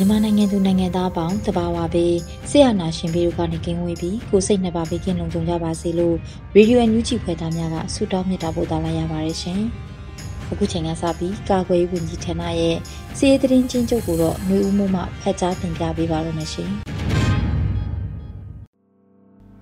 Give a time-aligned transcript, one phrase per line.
[0.00, 2.14] မြန်မာနိုင်ငံသူနိုင်ငံသားပေါင်းတဘာဝပေး
[2.50, 6.16] ဆရာနာရှင်ပြီးတို့ကနေကင်းဝေးပြီးကိုစိတ်နှစ်ပါးပေးကင်းလုံးကြုံကြပါစေလို့
[6.54, 9.60] ရေဒီယိုအန်ယူဂျီဖွယ်သားများကဆုတောင်းမြတ်တာပို့သလာရပါတယ်ရှင်။
[10.50, 12.76] အခုချိန်ကစပြီးကာကွယ်ရေးဝန်ကြီးဌာနရဲ့
[13.16, 16.70] စီးရေးသတင်းချင်းချုပ်ကိုတော့ຫນွေဦးမှုမှဖတ်ကြားတင်ပြပေးပါရမရှင်။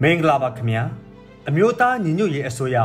[0.03, 0.83] မင်္ဂလာပါခင်ဗျာ။
[1.49, 2.77] အမျိုးသားညီညွတ်ရေးအစိုးရ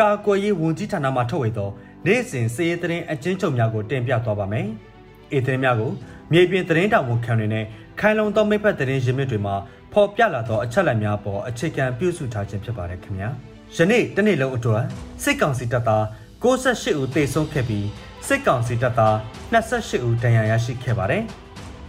[0.00, 1.70] ကာကွယ်ရေးဝန်ကြီးဌာနမှထုတ်ဝေသော
[2.06, 4.66] နေ့စဉ်စီးရေးသတင်းအချင်းချုပ်များကိုတင်ပြသွားပါမယ်။
[5.32, 5.92] အေးသတင်းများကို
[6.32, 7.64] မြေပြင်သတင်းတောင်ဝန်ခံတွေနဲ့
[8.00, 9.54] ခိုင်လုံသောမိဖက်သတင်းရင်းမြစ်တွေမှာ
[9.92, 13.28] ဖော်ပြလာသောအချက်အလက်များပေါ်အခြေခံပြုစုထားခြင်းဖြစ်ပါတယ်ခင်ဗျာ
[13.76, 14.82] ယနေ့တနေ့လုံးအတွက်
[15.22, 16.04] စစ်ကောင်စီတပ်သား
[16.42, 17.86] 68ဦးသေဆုံးခဲ့ပြီး
[18.26, 19.14] စစ်ကောင်စီတပ်သား
[19.52, 21.22] 28ဦးဒဏ်ရာရရှိခဲ့ပါတယ်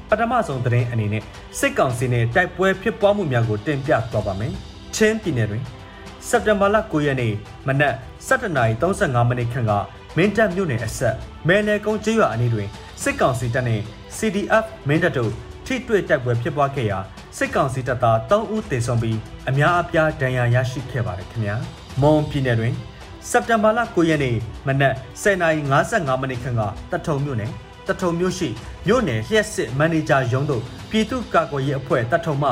[0.09, 1.23] ပထမဆုံးသတင်းအနေနဲ့
[1.59, 4.53] စစ်ကောင်စီနဲ့တိုက်ပွဲဖြစ်ပွားမှုများကိုတင်ပြသွားပါမယ်
[4.95, 5.63] ချင်းပြည်နယ်တွင်
[6.27, 7.33] စက်တင်ဘာလ9ရက်နေ့
[7.67, 7.95] မနက်
[8.27, 9.71] 7:35မိနစ်ခန့်က
[10.17, 11.15] မင်းတပ်မြို့နယ်အဆက်
[11.47, 12.67] မဲနယ်ကုန်းကျေးရွာအနီးတွင်
[13.01, 13.83] စစ်ကောင်စီတပ်နှင့်
[14.17, 15.31] CDF မင်းတပ်တို့
[15.65, 16.99] ထိတွေ့တိုက်ပွဲဖြစ်ပွားခဲ့ရာ
[17.37, 19.17] စစ်ကောင်စီတပ်သား3ဦးသေဆုံးပြီး
[19.49, 21.55] အများအပြားဒဏ်ရာရရှိခဲ့ပါတယ်ခင်ဗျာ
[22.01, 22.73] မွန်ပြည်နယ်တွင်
[23.29, 26.61] စက်တင်ဘာလ9ရက်နေ့မနက်10:55မိနစ်ခန့်က
[26.91, 27.51] တထုံမြို့နယ်
[27.87, 28.49] တထုံမြို့ရှိ
[28.87, 32.49] မြို့နယ်လျှက်စစ်မန်နေဂျာရုံးတို့ပြည်သူ့ကာကွယ်ရေးအဖွဲ့တထုံမှ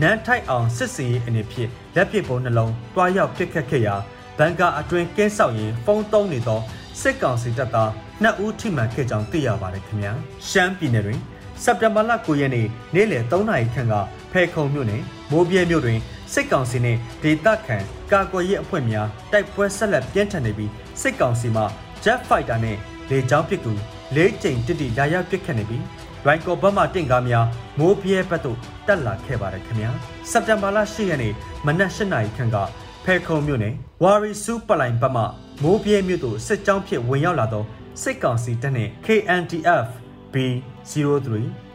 [0.00, 3.94] နန်းထိုက်အောင်စစ်စင်ရေးအနေဖြင့်လက်ပစ်ပုံနှလုံးတွားရောက်ပစ်ခတ်ခဲ့ရာ
[4.38, 6.60] ဘန်ကာအတွင်ကင်းဆောက်ရင်ဖုန်းသုံးနေသော
[7.00, 7.90] စစ်ကောင်စီတပ်သား
[8.22, 10.12] နှစ်ဦးထိမှန်ခဲ့ကြောင်းသိရပါတယ်ခင်ဗျာ
[10.48, 11.20] ရှမ်းပြည်နယ်တွင်
[11.62, 13.94] စက်တင်ဘာလ9ရက်နေ့နေ့လယ်3နာရီခန့်က
[14.32, 15.98] ဖဲခုံမြို့နယ်မိုးပြဲမြို့တွင်
[16.32, 17.76] စစ်ကောင်စီနှင့်ဒေသခံ
[18.12, 20.70] ကာကွယ်ရေးအဖွဲ့များတိုက်ပွဲဆက်လက်ပြင်းထန်နေပြီး
[21.00, 21.62] စစ်ကောင်စီမှ
[22.04, 22.76] Jet Fighter နဲ့
[23.10, 23.72] လေကြောင်းပစ်ကူ
[24.16, 25.84] ၄ကြိမ်တစ်တိရာရပစ်ခတ်နေပြီး
[26.26, 27.46] ရိုင်ကောဘတ်မှတင့်ကားများ
[27.78, 29.90] မိုးပြဲဘက်သို့တက်လာခဲ့ပါတယ်ခင်ဗျာ
[30.30, 31.32] စက်တင်ဘာလ10ရက်နေ့
[31.66, 32.56] မနက်၈နာရီခန့်က
[33.04, 35.22] ဖဲခုံမြို့နယ်ဝါရီစုပလိုင်ဘက်မှ
[35.62, 37.64] မိုးပြဲမြို့သို့စစ်ကြောင်းဖြင့်ဝင်ရောက်လာသော
[38.02, 39.86] စစ်ကောင်စီတပ်နှင့် KNTF
[40.34, 41.28] B03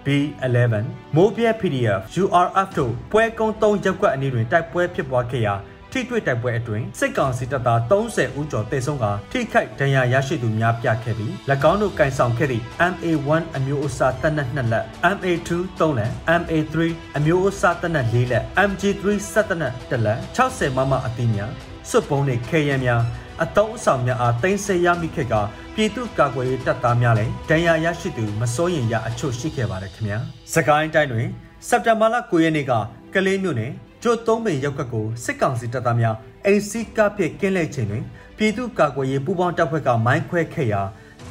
[0.05, 0.75] B11
[1.15, 5.55] မိုးပြဲ PDF URF တို့ပွဲကုန်း3ရပ်ကွက်အနီးတွင်တိုက်ပွဲဖြစ်ပွားခဲ့ရာ
[5.91, 11.31] ထိတွေ့တိုက်ပွဲအတွင်းစစ်ကောင်စီတပ်သား30ဦးကျော်တေဆုံးကထိခိုက်ဒဏ်ရာရရှိသူများပြခဲ့ပြီး၎
[11.71, 14.85] င်းတို့ကန်ဆောင်ခဲ့သည့် MA1 အမျိုးအစားတပ်နက်2လက်
[15.15, 15.49] MA2
[15.79, 16.11] 3လက်
[16.41, 16.75] MA3
[17.17, 21.51] အမျိုးအစားတပ်နက်4လက် MG3 စက်တပ်နက်1လက်60မမအသီးများ
[21.89, 23.01] စွပ်ပုံးနှင့်ခဲယမ်းများ
[23.43, 25.33] အတုံးအဆောင်များအားတင်ဆက်ရမိခဲ့က
[25.75, 30.19] ပြည်သူ့ကာကွယ်ရေးတပ်သားများလည်းဒဏ်ရာရရှိသူမစိုးရင်ရအချို့ရှိခဲ့ပါတယ်ခင်ဗျာ။
[30.53, 31.27] စကိုင်းတိုင်းတွင်
[31.67, 32.71] စက်တင်ဘာလ9ရက်နေ့က
[33.13, 33.71] ကလေးမြို့နယ်
[34.03, 36.15] ကျို့သုံးပင်ရောက်ကကိုစစ်ကောင်စီတပ်သားများ
[36.45, 38.03] အိစီကပ်ဖြစ်ကင်းလဲချိန်တွင်
[38.37, 40.81] ပြည်သူ့ကာကွယ်ရေးပူးပေါင်းတပ်ဖွဲ့ကမိုင်းခွဲခဲ့ရာ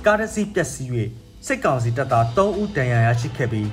[0.06, 0.88] ကားတစ်စီးပျက်စီး၍
[1.46, 3.68] စစ်ကောင်စီတပ်သား3ဦးဒဏ်ရာရရှိခဲ့ပြီး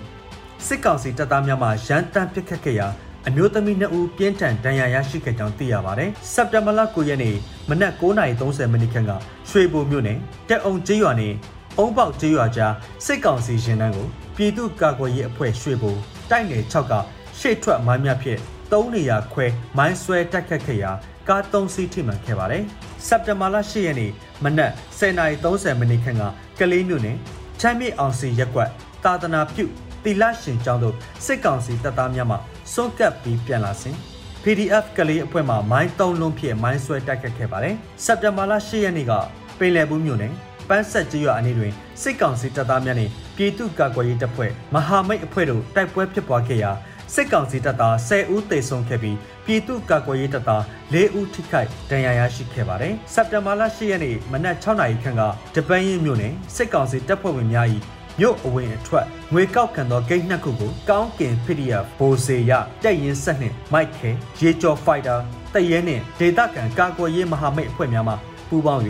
[0.67, 2.87] စစ်ကောင်စီတပ်သားများမှရန်တမ်းပစ်ခတ်ခဲ့ရာ
[3.27, 7.35] အမျိုးသမီး2ဦးပြင်းထန်ဒဏ်ရာရရှိခဲ့ကြောင်းသိရပါတယ်။စက်တင်ဘာလ9ရက်နေ့
[7.69, 9.11] မနက်9:30မိနစ်ခန့်က
[9.49, 10.17] ရွှေဘိုမြို့နယ်
[10.49, 11.33] တက်အောင်ကျေးရွာနယ်
[11.77, 12.73] အုံပေါက်ကျေးရွာကြား
[13.05, 15.95] စစ်ကောင်စီရင်တန်းကိုပြည်သူ့ကာကွယ်ရေးအဖွဲ့ရွှေဘို
[16.29, 16.93] တိုက်နယ်6က
[17.39, 18.39] ရှေ့ထွက်မိုင်းများဖြင့်
[18.71, 19.45] 3နေရာခွဲ
[19.77, 20.91] မိုင်းဆွဲတိုက်ခတ်ခဲ့ရာ
[21.29, 22.63] ကား3စီးထိမှန်ခဲ့ပါတယ်။
[23.07, 24.11] စက်တင်ဘာလ10ရက်နေ့
[24.43, 26.23] မနက်10:30မိနစ်ခန့်က
[26.59, 27.17] ကလေးမြို့နယ်
[27.59, 28.69] ချမ်းမြေအောင်စီရက်ကွက်
[29.03, 29.65] တာသနာပြု
[30.03, 30.95] တီလရှင်ကျောင်းတို့
[31.25, 32.37] စစ်ကောင်စီတပ်သားများမှ
[32.73, 33.95] စွန့်ကပ်ပြီးပြန်လာစဉ်
[34.43, 39.11] PDF ကလေးအဖွဲ့မှမိုင်း၃လုံးဖြင့်မိုင်းဆွဲတိုက်ခတ်ခဲ့ပါတယ်။စက်တင်ဘာလ10ရက်နေ့က
[39.59, 40.33] ပင်လယ်ဘူးမြို့နယ်
[40.69, 41.71] ပန်းဆက်ကျေးရွာအနီးတွင်
[42.01, 46.71] စစ်ကောင်စီတပ်သားများနှင့်ပြည်သူ့ကာကွယ်ရေးတပ်ဖွဲ့မဟာမိတ်အဖွဲ့တို့တိုက်ပွဲဖြစ်ပွားခဲ့ရာ
[47.13, 50.61] စစ်ကောင်စီတပ်သား10ဦးသေဆုံးခဲ့ပြီးပြည်သူ့ကာကွယ်ရေးတပ်သား
[50.93, 55.21] 4ဦးထိခိုက်ဒဏ်ရာရရှိခဲ့ပါတယ်။စက်တင်ဘာလ10ရက်နေ့မနက်6နာရီခန့်က
[55.55, 57.67] ဂျပန်ရင်မြို့နယ်စစ်ကောင်စီတပ်ဖွဲ့ဝင်များ၏
[58.19, 62.51] မြို့အဝင်အထွက်ငွေကောက်ခံသောဂိတ်နှစ်ခုကိုကောင်းကင် PDF ဘိုစေရ
[62.83, 64.09] တက်ရင်ဆက်နှင့်မိုက်ခဲ
[64.41, 65.15] ရေကျော်ဖိုက်တာ
[65.53, 68.13] တရဲနှင့်ဒေတာကန်ကာကွယ်ရေးမဟာမိတ်အဖွဲ့များမှ
[68.49, 68.83] ပူးပေါင်း၍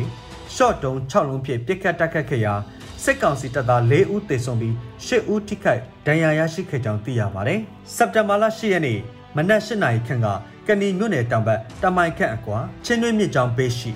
[0.55, 2.53] ရှော့တုံး6လုံးဖြင့်ပြစ်ခတ်တိုက်ခတ်ခဲ့ရာ
[3.03, 4.73] စစ်ကောင်စီတပ်သား၄ဦးသေဆုံးပြီး
[5.07, 7.59] ၈ဦးထိခိုက်ဒဏ်ရာရရှိခဲ့ကြောင်းသိရပါတယ်။
[7.95, 8.99] စက်တင်ဘာလ10ရက်နေ့
[9.35, 10.27] မနက်၈နာရီခန့်က
[10.67, 13.91] ကဏီမြို့နယ်တောင်ဘက်တမိုင်ခန့်အကွာချင်းတွင်းမြစ်ကြောင်ပေးရှိ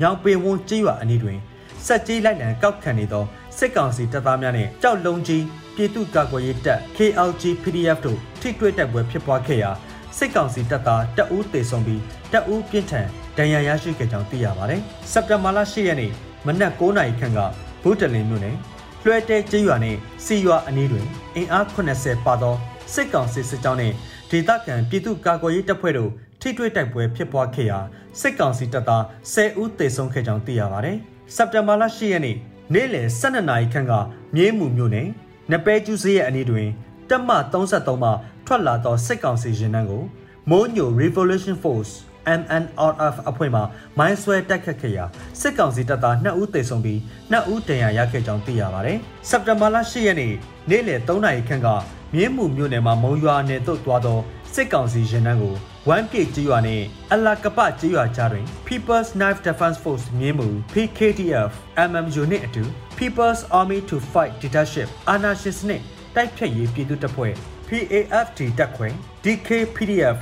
[0.00, 1.38] ညောင်ပေဝန်းကျေးရွာအနီးတွင်
[1.86, 3.24] စက်ကြီးလိုက်လံကောက်ခံနေသော
[3.58, 5.44] စစ်ကောင်စီတပ်သားများနှင့်ကြောက်လုံးကြီး
[5.76, 9.70] ပြည်သူ့ကာကွယ်ရေးတပ် KLG PDF တို့ထိတွေ့တိုက်ပွဲဖြစ်ပွားခဲ့ရာ
[10.18, 12.02] စစ်ကောင်စီတပ်သားတအူးသေဆုံးပြီး
[12.32, 13.06] တအူးပြင်းထန်
[13.38, 14.80] ဒဏ်ရာရရှိခဲ့ကြောင်းသိရပါတယ်။
[15.12, 16.12] စက်တင်ဘာလ10ရက်နေ့
[16.46, 17.38] မနက်9:00နာရီခန့်က
[17.82, 18.56] ဘုဒ္ဓလင်မြို့နယ်
[19.04, 21.06] လွှဲတဲကျေးရွာနှင့်စီရွာအနီးတွင်
[21.36, 22.54] အင်အား80ပါသော
[22.94, 23.94] စစ်ကောင်စီစစ်ကြောင်းနှင့်
[24.30, 26.10] ဒေသခံပြည်သူ့ကာကွယ်ရေးတပ်ဖွဲ့တို့
[26.40, 27.78] ထိတွေ့တိုက်ပွဲဖြစ်ပွားခဲ့ရာ
[28.20, 29.02] စစ်ကောင်စီတပ်သား
[29.34, 30.96] 10ဦးသေဆုံးခဲ့ကြောင်းသိရပါတယ်။
[31.34, 32.36] စက်တင်ဘာလ10ရက်နေ့
[32.74, 33.92] နေ့လယ်12နာရီခန့်က
[34.34, 35.08] မြင်းမှုမြို့နယ်
[35.52, 36.68] နပဲကျူးစေးရဲ့အနီးတွင်
[37.08, 38.10] တပ်မ33မှ
[38.46, 40.04] ထွက်လာသောစစ်ကောင်စီရင်နှန်းကို
[40.50, 41.92] မိုးညို Revolution Force
[42.40, 43.60] MNRF အဖွဲ့မှ
[43.98, 45.04] မိုင်းဆွဲတိုက်ခတ်ခဲ့ရာ
[45.40, 46.98] စစ်ကောင်စီတပ်သား2ဦးသေဆုံးပြီး
[47.32, 48.98] 2ဦးဒဏ်ရာရခဲ့ကြောင်းသိရပါတယ်။
[49.28, 50.32] စက်တင်ဘာလ10ရက်နေ့
[50.70, 51.68] နေ့လယ်3နာရီခန့်က
[52.14, 54.18] မြင်းမှုမြို့နယ်မှာမုံရွာနယ်သို့သွားသော
[54.54, 55.54] စစ်ကောင်စီရင်နှန်းကို
[55.88, 56.82] ဝမ်ပြေကျေးရွာနဲ့
[57.12, 61.52] အလာကပကျေးရွာကြားတွင် People's Knife Defense Force မြင်းမှု PKDF
[61.90, 62.64] MMU နှင့်အတူ
[62.98, 65.82] People's Army to Fight Dictatorship အာဏာရှင်စနစ်
[66.14, 67.32] တိုက်ဖြတ်ရေးပြည်သူတပ်ဖွဲ့
[67.68, 68.88] PAFD တပ်ခွဲ
[69.24, 70.16] DKPDF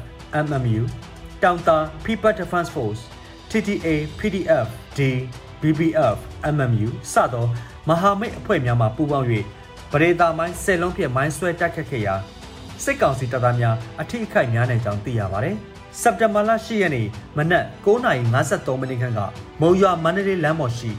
[0.46, 0.82] MMU
[1.42, 3.02] တောင်တာ People Defense Force
[3.50, 3.88] TTA
[4.18, 5.00] PDF D
[5.60, 6.16] BBF
[6.54, 7.46] MMU စသော
[7.88, 9.26] မဟာမိတ်အဖွဲ့များမှပူးပေါင်း၍
[9.92, 12.14] ပရိသာမိုင်း၁၀လုံးဖြင့်မိုင်းဆွဲတိုက်ခတ်ခဲ့ရာ
[12.84, 15.56] စစ်ကောင်စီတပ်သားများအထိအခိုက်များနိုင်ကြောင်းသိရပါတယ်။
[16.00, 17.06] စက်တင်ဘာလ10ရက်နေ့
[17.36, 19.20] မနက်9:53မိနစ်ခန့်က
[19.60, 20.90] မုံရွာမန္တလေးလမ်းပေါ်ရှိ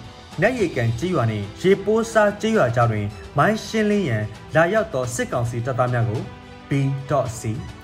[0.41, 3.05] နက်ရီကန်ကြေးရွာနှင့်ရေပိုးစားကြေးရွာကြားတွင်
[3.37, 4.23] မိုင်းရှင်းလင်းရန်
[4.55, 6.21] လာရောက်သောစစ်ကောင်စီတပ်သားများကို
[6.69, 7.41] B.C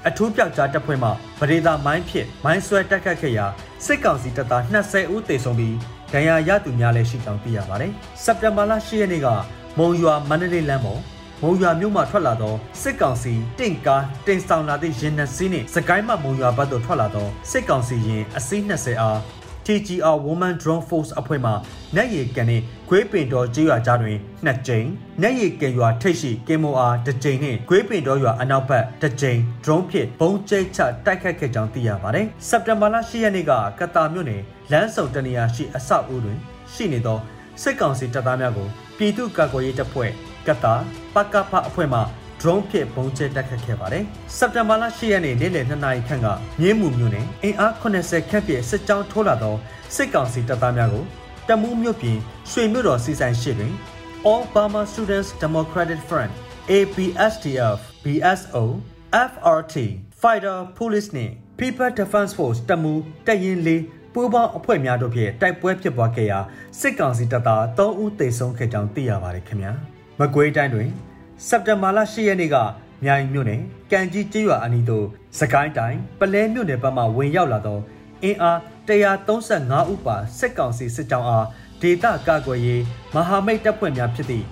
[0.07, 1.09] အထူးပြောက်ကြားတပ်ဖွဲ့မှ
[1.39, 3.45] ဗဒေတာမိုင်းဖြစ်မိုင်းဆွဲတက်ခတ်ခဲ့ရာ
[3.85, 5.75] စစ်ကောင်စီတပ်သား20ဦးသေဆုံးပြီး
[6.13, 7.91] ဒဏ်ရာရသူများလည်းရှိကြောင်းသိရပါတယ်။
[8.23, 9.27] စက်တင်ဘာလ10ရက်နေ့က
[9.77, 10.99] မုံရွာမန္တလေးလမ်းပေါ်
[11.45, 19.17] မုံရွာမြို့မှထွက်လာသောစစ်ကောင်စီတင့်ကားတင်ဆောင်လာသည့်ရင်နှစီးနှင့်စကိုင်းမှမုံရွာဘက်သို့ထွက်လာသောစစ်ကောင်စီရင်အစီး20အား
[19.65, 21.51] TGR Women Drone Force အဖွဲ့မှ
[21.95, 24.87] နက်ရီကန်နှင့်ခွေးပင်တော်ကျေးရွာကြားတွင်နှစ်ကြိမ်
[25.21, 34.41] နက်ရီကန်ရွာထိပ်ရှိကင်မိုအားတစ်ကြိမ်နှင့်ခွေးပင်တော်ရွာအနောက်ဘက်တစ်ကြိမ် drone ဖြင့်ဘုံကျိတ်ချတိုက်ခတ်ခဲ့ကြောင်းသိရပါတယ်။စက်တင်ဘာလ10ရက်နေ့ကကတာမြို့နယ်
[34.71, 36.37] လမ်းစုံတနေရာရှိအဆောက်အဦတွင်
[36.73, 37.19] ရှိနေသော
[37.61, 38.67] စစ်ကောင်စီတပ်သားများကို
[38.97, 40.11] ပြည်သူ့ကာကွယ်ရေးတပ်ဖွဲ့
[40.47, 40.75] ကတာ
[41.15, 41.99] ပကဖအဖွဲ့မှ
[42.41, 44.03] drone ဖြင့်ပုံကျဲတက်ခတ်ခဲ့ပါတယ်။
[44.37, 46.27] စက်တင်ဘာလ10ရက်နေ့နေ့လယ်2နာရီခန့်က
[46.61, 49.55] မြင်းမှုမြို့နယ်အင်အား80ခန့်ပြည့်စစ်ကြောင်းထိုးလာသော
[49.95, 51.05] စစ်ကောင်စီတပ်သားများကို
[51.49, 52.17] တမူးမြို့ပြင်
[52.51, 53.73] ရွှေမြို့တော်စီဆိုင်ရှိတွင်
[54.29, 56.31] All Burma Students Democratic Front
[56.71, 58.63] APSDF BSO
[59.29, 59.75] FRT
[60.21, 66.39] Fighter Police နှင့် People Defense Force တမူးတပ်ရင်းလေးပူးပေါင်းအဖွဲ့များတို့ဖြင့်တိုက်ပွဲဖြစ်ပွားခဲ့ရာ
[66.79, 69.73] စစ်ကောင်စီတပ်သား3ဦးသေဆုံးခဲ့ကြောင်းသိရပါတယ်ခင်ဗျာ။
[70.19, 70.89] မကွေးတိုင်းတွင်
[71.47, 72.55] စက်တင်ဘာလ10ရက်နေ့က
[73.03, 73.61] မြိုင်မြို့နယ်
[73.91, 75.05] ကံကြီးကျေးရွာအနီးသို့
[75.39, 77.79] စကိုင်းတိုင်းပလဲမြို့နယ်ဘက်မှဝင်ရောက်လာသော
[78.23, 78.57] အင်အား
[78.87, 81.45] 135ဦးပါစစ်ကောင်စီစစ်ကြောင်းအား
[81.81, 82.83] ဒေသကာကွယ်ရေး
[83.13, 84.45] မဟာမိတ်တပ်ဖွဲ့များဖြစ်သည့်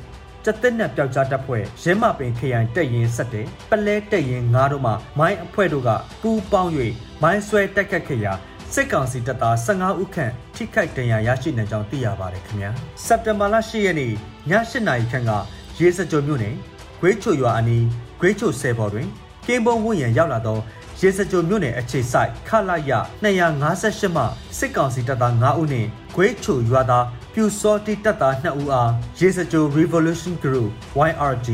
[0.45, 5.89] ကျသက်နဲ့ပျောက်ကြားတပ်ဖွဲ့ရင်းမပင်ခရိုင်တပ်ရင်းဆက်တဲ့ပလဲတပ်ရင်း9တို့မှမိုင်းအဖွဲ့တို့က
[6.21, 6.71] ပူးပေါင်း၍
[7.21, 8.33] မိုင်းဆွဲတက်ခတ်ခဲ့ရာ
[8.75, 12.71] စစ်ကောင်စီတပ်သား15ဦးခန့်ထိခိုက်ဒဏ်ရာရရှိနေကြောင်းသိရပါတယ်ခင်ဗျာ
[13.05, 14.13] စက်တင်ဘာလ10ရက်နေ့ည
[14.49, 15.31] 8နာရီခန့်က
[15.79, 16.55] ရေစကြိုမြို့နယ်
[16.99, 17.85] ဂွေးချိုရွာအနီး
[18.19, 19.07] ဂွေးချိုဆယ်ပေါ်တွင်
[19.47, 20.59] ကင်းပုံဝန်းရံရောက်လာသော
[20.99, 22.91] ရေစကြိုမြို့နယ်အခြေဆိုင်ခလာရ
[23.23, 24.23] 258မှ
[24.57, 30.71] စစ်ကောင်စီတပ်သား9ဦးနှင့်ဂွေးချိုရွာသားပြူစောတိတပ်သား2ဦးအားရေစကြို Revolution Group
[31.09, 31.47] YRG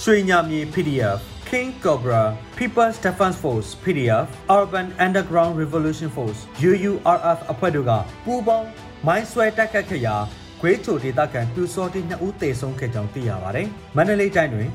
[0.00, 7.92] ရွှေညာမြေ PDF King Cobra People's Defense Force PDF Urban Underground Revolution Force UURF အဖွဲ့တို့က
[8.24, 8.68] ပူးပေါင်း
[9.06, 10.16] မိုင်းဆွဲတိုက်ခတ်ခဲ့ရာ
[10.60, 14.68] ခွေးချိုဒေသခံပြူစောတိ2ဦးသေဆုံးခဲ့ကြောင်းသိရပါတယ်။မန္တလေးတိုင်းတွင်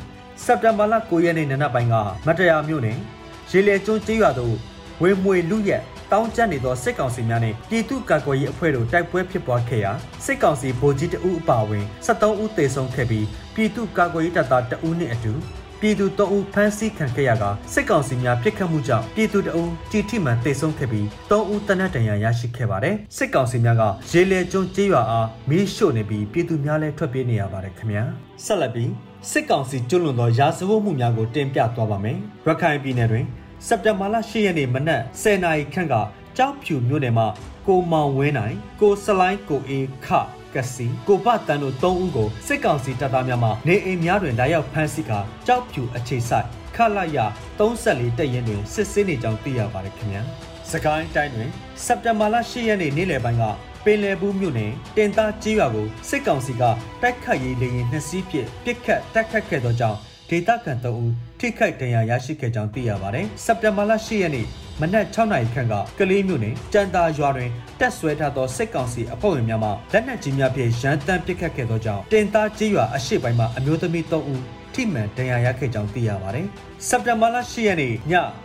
[0.43, 1.95] စက်တင်ဘာလ9ရက်နေ့နံနက်ပိုင်းက
[2.27, 2.97] မတရားမြို့နယ်
[3.51, 4.55] ရေလေကျွန်းကျေးရွာသို့
[5.01, 9.91] ဝေမွေလူရက်တောင်းကျပ်နေသောစစ်ကောင်စီများနှင့်ပြည်သူ့ကာကွယ်ရေးအဖွဲ့တို့တိုက်ပွဲဖြစ်ပွားခဲ့ရာ
[10.25, 13.25] စစ်ကောင်စီဗိုလ်ကြီးတအုပ်အပါအဝင်73ဦးသေဆုံးခဲ့ပြီး
[13.55, 15.33] ပြည်သူ့ကာကွယ်ရေးတပ်သားတအုပ်နှင့်အတူ
[15.83, 28.03] ပြည်သူတအုပ်ဖမ်းဆီးခံခဲ့ရကစစ်ကောင်စီများပြစ်ခတ်မှုကြောင့်ပြည်သူတအုပ်တီထိမှန်သေဆုံးခဲ့ပြီး3ဦးတနတ်တန်ရာရရှိခဲ့ပါတယ်စစ်ကောင်စီများကရေလေကျွန်းကျေးရွာအားမီးရှို့နေပြီးပြည်သူများလည်းထွက်ပြေးနေရပါတယ်ခင်ဗျာ
[28.45, 28.91] ဆက်လက်ပြီး
[29.31, 33.25] စစ်ကောင်စီကျွလွန်သောရာဇဝတ်မှုများကိုတင်ပြသွားပါမယ်ရခိုင်ပြည်နယ်တွင်
[33.67, 35.95] စက်တင်ဘာလ10ရက်နေ့မနက်10:00နာရီခန့်က
[36.37, 37.27] ကြောက်ဖြူမြို့နယ်မှာ
[37.67, 40.07] ကိုမောင်ဝင်းနိုင်ကိုစလိုင်းကိုအေးခ
[40.55, 47.17] ကစီကိုပတန်တို့၃ဦးကိုစစ်ကောင်စီတပ်သားများမှနေအိမ်များတွင်လာရောက်ဖမ်းဆီးကာကြောက်ဖြူအခြေဆိုင်ခလာရ
[47.59, 50.21] 34တပ်ရင်းတွင်စစ်ဆေးနေကြောင်းသိရပါတယ်ခင်ဗျာ
[50.71, 51.49] စကိုင်းတိုင်းတွင်
[51.85, 53.43] စက်တင်ဘာလ10ရက်နေ့နေ့လယ်ပိုင်းက
[53.85, 56.63] ပင်လယ်ဘူးမြို့နယ်တင်သားကျေးရွာကိုစစ်ကောင်စီက
[57.01, 59.99] တိုက်ခတ်ရေးလေရင်နှစ်စီးဖြင့်ပစ်ခတ်တိုက်ခတ်ခဲ့သောကြောင့်
[60.31, 61.03] ဒေသခံတအူ
[61.39, 64.45] ထိခိုက်ဒဏ်ရာရရှိခဲ့ကြောင်းသိရပါတယ်။စက်တင်ဘာလ10ရက်နေ့
[64.81, 74.41] မနက်6နာရီခန့်ကကလေးမြို့နယ်ကြံတာရွာတွင်တက်ဆွဲထားသောစစ်ကောင်စီအဖွဲ့ဝင်များမှလက်နက်ကြီးများဖြင့်ရန်တမ်းပစ်ခတ်ခဲ့သောကြောင့်တင်သားကျေးရွာအရှိပိုင်းမှာအမျိုးသမီး3ဦး
[74.73, 76.47] ထိမှန်ဒဏ်ရာရခဲ့ကြောင်းသိရပါတယ်။
[76.87, 77.93] စက်တင်ဘာလ10ရက်နေ့ည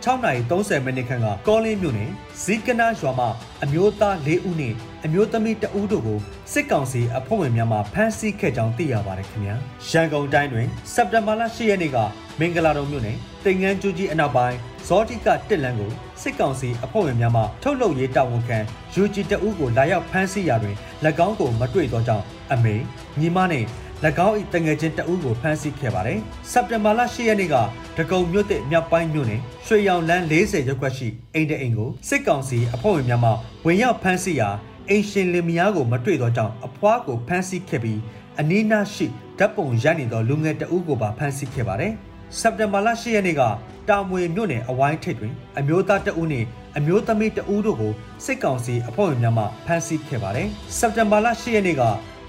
[0.03, 2.09] 6:30မိနစ်ခန့်ကကောလင်းမြို့နယ်
[2.43, 3.29] ဇီကနာရွာမှာ
[3.63, 4.75] အမျိုးသား၄ဦးနှင့်
[5.07, 6.19] အမျိုးသမီး2ဦးတို့ကို
[6.53, 9.55] စစ်ကောင်စီအဖွဲ့ဝင်များမှဖမ်းဆီးခဲ့ကြောင်းသိရပါတယ်ခင်ဗျာ။
[9.89, 11.97] ရန်ကုန်တိုင်းတွင်စက်တင်ဘာလ10ရက်နေ့က
[12.39, 18.59] မင်္ဂလာတုံမြို့နယ်တင်ငန်းကျူးကြီးအနောက်ပိုင်းဇောတိကတစ်လန်ကိုစစ်ကောင်စီအဖွဲ့ဝင်များမှထုတ်လုပ်ရေးတာဝန်ခံ
[18.93, 20.75] ယူဂျီတအုပ်ကိုလာရောက်ဖမ်းဆီးရာတွင်၎
[21.27, 22.75] င်းကိုမတွေ့သောကြောင့်အမေ
[23.19, 23.67] ညီမနှင့်၎
[24.27, 26.19] င်း၏တငယ်ချင်းတအုပ်ကိုဖမ်းဆီးခဲ့ပါတယ်။
[26.51, 27.55] စက်တင်ဘာလ10ရက်နေ့က
[27.97, 33.31] ဒဂုံမြို့တဲ့မြောက်ပိုင်းမြို့နယ်ရွှေရောင်လန်း40ရပ်ကွက်ရှိအိမ်တဲ့အိမ်ကိုစစ်ကောင်စီအဖွဲ့ဝင်များမှ
[33.65, 34.49] ဝင်ရောက်ဖမ်းဆီးရာ
[34.89, 37.99] အိမ်ရှင်လင်မယားကိုမတွေ့သောကြောင့်အဖွားကိုဖမ်းဆီးခဲ့ပြီး
[38.39, 39.07] အနီးနားရှိ
[39.39, 41.93] ဓာတ်ပုံရိုက်နေသောလူငယ်တအုပ်ကိုပါဖမ်းဆီးခဲ့ပါတယ်။
[42.39, 43.41] စက်တင်ဘာလ10ရက်နေ့က
[43.89, 47.93] တာမွေမြို့နယ်အဝိုင်းထိပ်တွင်အမျိုးသားတအုပ်နှင့်အမျိုးသမီးတအုပ်တို့ကို
[48.25, 51.83] စစ်ကောင်စီအဖွဲ့ဝင်များမှဖမ်းဆီးခဲ့ပါတယ်။စက်တင်ဘာလ10ရက်နေ့က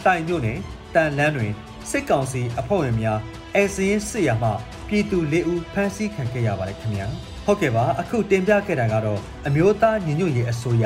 [0.04, 0.58] တိုင်မြို့နယ်
[0.94, 1.52] တန်လန်းတွင်
[1.90, 3.18] စစ်ကောင်စီအဖွဲ့ဝင်များ
[3.54, 4.50] အဲစရင်စစ်ရမှ
[4.88, 7.06] ပြည်သူ၄ဦးဖမ်းဆီးခံခဲ့ရပါတယ်ခင်ဗျာ
[7.44, 10.84] ဟုတ်ကဲ့ပါအခုတင်ပြခဲ့တာကတော့အမျိုးသားညီညွတ်ရေးအစိုးရ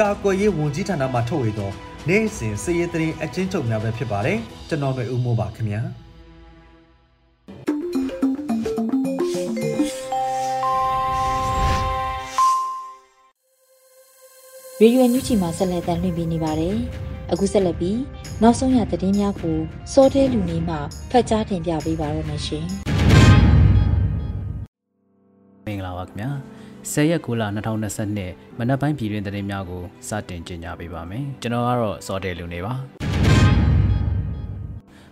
[0.00, 1.70] ကာကွယ်ရေးဝန်ကြီးဌာနမှထုတ်ဝေသော
[2.08, 5.80] နေ့စဉ်စည်ရေးသတင်းအချင်းချုပ်များပဲဖြစ်ပါတယ်ကျွန်တော်တို့ဦးမိုးပါခင်ဗျာ
[14.80, 16.76] ရေရွယ်ညူချီမှာဆက်လက်တင်ပြနေပါတယ်။
[17.32, 18.00] အခုဆက်လက်ပြီး
[18.42, 19.58] နောက်ဆုံးရသတင်းများကို
[19.92, 20.76] စောတဲလူနေမှ
[21.10, 22.66] ဖတ်ကြားတင်ပြပေးပါရမရှင်။
[25.66, 26.30] မင်္ဂလာပါခင်ဗျာ။
[26.92, 27.42] 10ရက်9လ
[28.00, 32.74] 2022မနက်ပိုင်းပြည်တွင်သတင်းများကိုစတင်ကြေညာပေးပါမယ်။ကျွန်တော်ကတော့စောတဲလူနေပါ။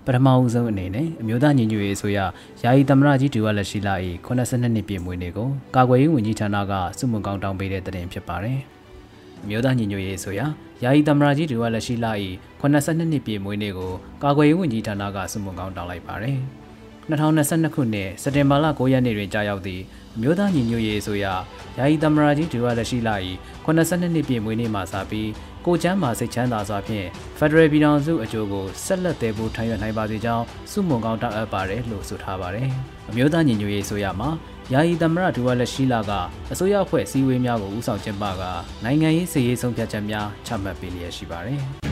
[0.07, 2.19] ပထမဦးဆုံးအနေနဲ့အမျိုးသားညီညွတ်ရေးအစိုးရ
[2.63, 3.95] ယာယီသမ္မတကြီးဒူဝါလက်ရှိလာ၏
[4.27, 8.59] 82နှစ်ပြည့်မွေးနေ့ကိုကာကွယ်ရေးဝန်ကြီးဌာနကစုမုံကောင်းတောင်းပေးတဲ့သတင်းဖြစ်ပါတယ်။
[9.43, 10.47] အမျိုးသားညီညွတ်ရေးဆိုရာ
[10.83, 12.13] ယာယီသမ္မတကြီးဒူဝါလက်ရှိလာ၏
[12.61, 16.39] 82နှစ်ပြည့်မွေးနေ့ကိုကာကွယ်ရေးဝန်ကြီးဌာနကစုမုံကောင်းတောင်းလိုက်ပါတယ်။
[17.11, 19.83] 2022ခုနှစ်စက်တင်ဘာလ9ရက်နေ့တွင်ကြာရောက်သည့်
[20.17, 21.35] အမျိုးသားညီညွတ်ရေးဆိုရာ
[21.79, 23.15] ယာယီသမ္မတကြီးဒူဝါလက်ရှိလာ၏
[23.67, 25.31] 82နှစ်ပြည့်မွေးနေ့မှာစပြီး
[25.67, 27.07] ကိုချမ်းမာစိတ်ချမ်းသာစွာဖြင့်
[27.39, 32.69] ဖက်ဒရယ်ပြည်ထောင်စုအကျိုးကိုဆက်လက်တည်ဖို့ထမ်းရွက်နိုင်ပါစေကြောင်းစုမုံကောင်းတောင်းအပ်ပါတယ်လို့ဆိုထားပါတယ်။
[33.09, 34.31] အမျိုးသားညီညွတ်ရေးဆိုရမှာ
[34.73, 36.13] ယာယီသမရဒူဝါလက်ရှိလာက
[36.53, 38.43] အစိုးရအဖွဲ့စည်းဝေးများကိုဦးဆောင်ကျင်းပက
[38.85, 41.63] နိုင်ငံရေးစည်ရေးဆုံးဖြတ်ချက်များချမှတ်ပေးလျက်ရှိပါတယ်။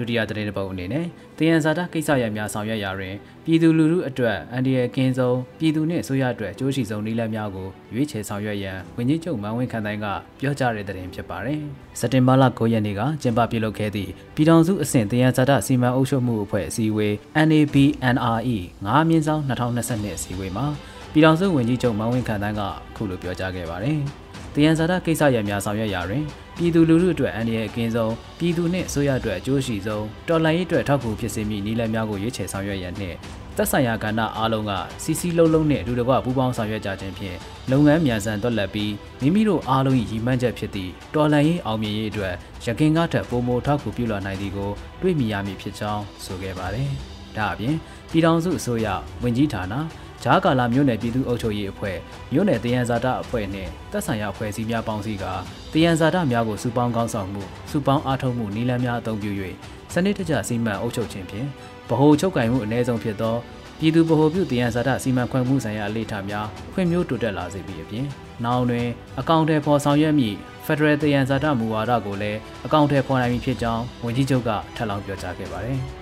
[0.00, 1.06] ဒုတိယသတင်းတစ်ပုဒ်အနေနဲ့
[1.38, 3.14] တယံဇာတာကိစ္စရပ်များဆောင်ရွက်ရာတွင်
[3.44, 10.06] ပြည်သူလူထုအတွက်အန်ဒီရဲ့ကင်းဆုံးပြည်သူနှင့်အစိုးရအတွက်အကျိုးရှိဆုံးနည်းလမ်းများကိုရွေးချယ်ဆောင်ရွက်ရန်ဝန်ကြီးချုပ်မန်ဝင်းခန်တိုင်းက
[10.40, 11.60] ပြောကြားတဲ့သတင်းဖြစ်ပါတယ်။
[12.00, 17.14] စက်တင်ဘာလ9ရက်နေ့ကကျင်းပပြုလုပ်ခဲ့သည့်ပြည်ထောင်စုအဆင့်တယံဇာတာစီမံအုပ်ချုပ်မှုအဖွဲ့အစည်းအဝေး
[17.48, 20.66] NABNRE 9မြင်းဆောင်2022အစည်းအဝေးမှာ
[21.12, 23.98] ပြည်ထောင်စုဝန်ကြီးချုပ်မန်ဝင်းခန်တိုင်းကအခုလိုပြောကြားခဲ့ပါတယ်။
[24.54, 26.24] တယံဇာတာကိစ္စရပ်များဆောင်ရွက်ရာတွင်
[26.62, 33.16] ပြည်သူလူထုအတွက်အန္တရာယ်အကင်းဆုံးပြည်သူနှင့်အစိုးရအတွက်အကျိုးရှိဆုံးတော်လှန်ရေးအတွက်ထောက်ကူဖြစ်စေမည့်နည်းလမ်းများကိုရွေးချယ်ဆောင်ရွက်ရန်နှင့်
[33.56, 37.36] သက်ဆိုင်ရာကဏ္ဍအားလုံးကစီစီလုံးလုံးနှင့်အတူတကွပူးပေါင်းဆောင်ရွက်ကြခြင်းဖြင့်
[37.70, 46.90] လုပ်ငန်းမြန်ဆန်တွက်လက်ပြီးမိမိတို့အားလုံး၏ရည်မှန်းချက်ဖြစ်သည့်တော်လှန်ရေးအောင်မြင်ရေးအတွက်ရခင်ကားထက်ပိုမိုထောက်ကူပြုလာနိုင်သည်ကိုတွေ့မြင်ရမည်ဖြစ်ကြောင်းဆိုခဲ့ပါတယ်။
[47.36, 47.74] ဒါအပြင်
[48.10, 48.86] ပြည်ထောင်စုအစိုးရ
[49.22, 49.74] ဝန်ကြီးဌာန
[50.22, 51.96] ဂျားကာလာမြို့နယ်ပြည်သူ့အုပ်ချုပ်ရေးအဖွဲ့
[52.32, 55.24] မြို့နယ်တယံဇာတအဖွဲ့နှင့်တပ်ဆိုင်ရာအဖွဲ့အစည်းများပေါင်းစည်းက
[55.72, 59.30] တယံဇာတများကိုစုပေါင်းကောင်းဆောင်မှုစုပေါင်းအားထုတ်မှုနည်းလမ်းများအသုံးပြု၍
[59.92, 61.46] စနစ်တကျစီမံအုပ်ချုပ်ခြင်းဖြင့်
[61.88, 63.36] ဗဟိုချုပ်ကင်မှုအ ਨੇ ဆုံးဖြစ်သော
[63.78, 68.06] ပြည်သူဗဟိုပြုတယံဇာတစီမံခွင့်မှုဆိုင်ရာအလေ့ထားများဖွံ့ဖြိုးတိုးတက်လာစေပြီးအပြင်
[68.44, 68.86] နောက်တွင်
[69.20, 70.36] အကောင့်ထဲပေါ်ဆောင်ရွက်မည့်
[70.66, 75.80] ဖက်ဒရယ်တယံဇာတမူဝါဒကိုလည်းအကောင့်ထဲပေါ်နိုင်ပြီဖြစ်ကြောင်းဝန်ကြီးချုပ်ကထပ်လောင်းပြောကြားခဲ့ပါတယ်။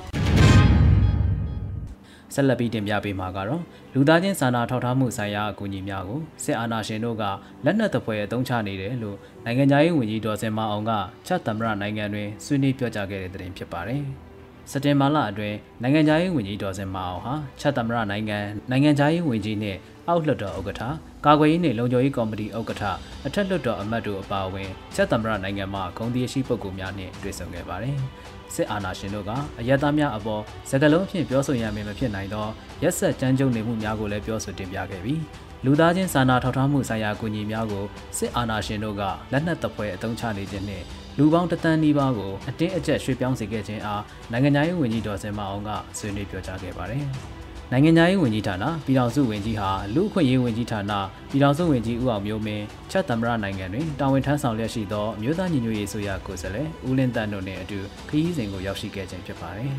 [2.34, 3.62] ဆက်လက်ပြီးတင်ပြပေးမှာကတော့
[3.94, 7.24] လူသားချင်းစာနာထောက်ထားမှုဆိုင်ရာအကူအညီများကိုစစ်အာဏာရှင်တို့က
[7.64, 10.92] လက်နက်သဖွယ်အသုံးချနေတယ်လို့နိုင်ငံခြားရေးဝန်ကြီးဒေါ်စင်မအောင်က
[11.26, 14.02] ချက်သမရနိုင်ငံတွင်ဆွေးနွေးပြောကြားခဲ့တဲ့သတင်းဖြစ်ပါတယ်။
[14.70, 18.38] စက်တင်ဘာလအတွင်းနိုင်ငံခြားရေးဝန်ကြီးဒေါ်စင်မအောင်ဟာချက်သမရနိုင်ငံ
[18.70, 20.82] နိုင်ငံခြားရေးဝန်ကြီးနှင့်အောက်လွှတ်တော်ဥက္ကဋ္ဌ
[21.26, 22.84] ကာကွယ်ရေးနှင့်လုံခြုံရေးကော်မတီဥက္ကဋ္ဌ
[23.26, 27.98] အထက်လွှတ်တော်အမတ်တို့အပါအဝင်ချက်သမရနိုင်ငံမှဂုဏ်တရားရှိပုဂ္ဂိုလ်များနှင့်တွေ့ဆုံခဲ့ပါတယ်။
[28.54, 32.46] စစ်အာဏာရှင်တို့ကအယက်သားများအပေါ်စကလုံးဖြင့်ပြောဆိုရမယ်မဖြစ်နိုင်သော
[32.82, 35.22] ရက်ဆက်ကြမ်းကြုတ်နေမှုများကိုလည်းပြောဆိုတင်ပြခဲ့ပြီး
[35.64, 37.84] လူသားချင်းစာနာထောက်ထားမှုဆိုင်ရာအကူအညီများကို
[38.18, 39.02] စစ်အာဏာရှင်တို့က
[39.32, 40.84] လက်နက်တပွဲအသုံးချနေခြင်းနှင့်
[41.18, 44.02] လူပေါင်းတသန်းနီးပါးကိုအတင်းအကျပ်ရွှေ့ပြောင်းစေခဲ့ခြင်းအား
[44.32, 47.04] နိုင်ငံခြားရေးဝန်ကြီးဒေါ်စင်မအောင်ကဆွေးနွေးပြောကြားခဲ့ပါတယ်။
[47.72, 50.92] နိုင်ငံသားရေးဝန်ကြီးဌာနပြည်ထောင်စုဝန်ကြီးဟာလူ့အခွင့်အရေးဝန်ကြီးဌာန
[51.30, 59.70] ပြည်ထောင်စုဝန်ကြီးဦးအောင်မျိုးမင်းချက်သမ္မတနိုင်ငံတွင်တာဝန်ထမ်းဆောင်လျက်ရှိသောအမျိုးသားညီညွတ်ရေးဆိုရကိုယ်စားလှယ်ဦးလင်းတန်တို့နှင့်အတူခရီးစဉ်ကိုရောက်ရှိခဲ့ခြင်းဖြစ်ပါတယ်။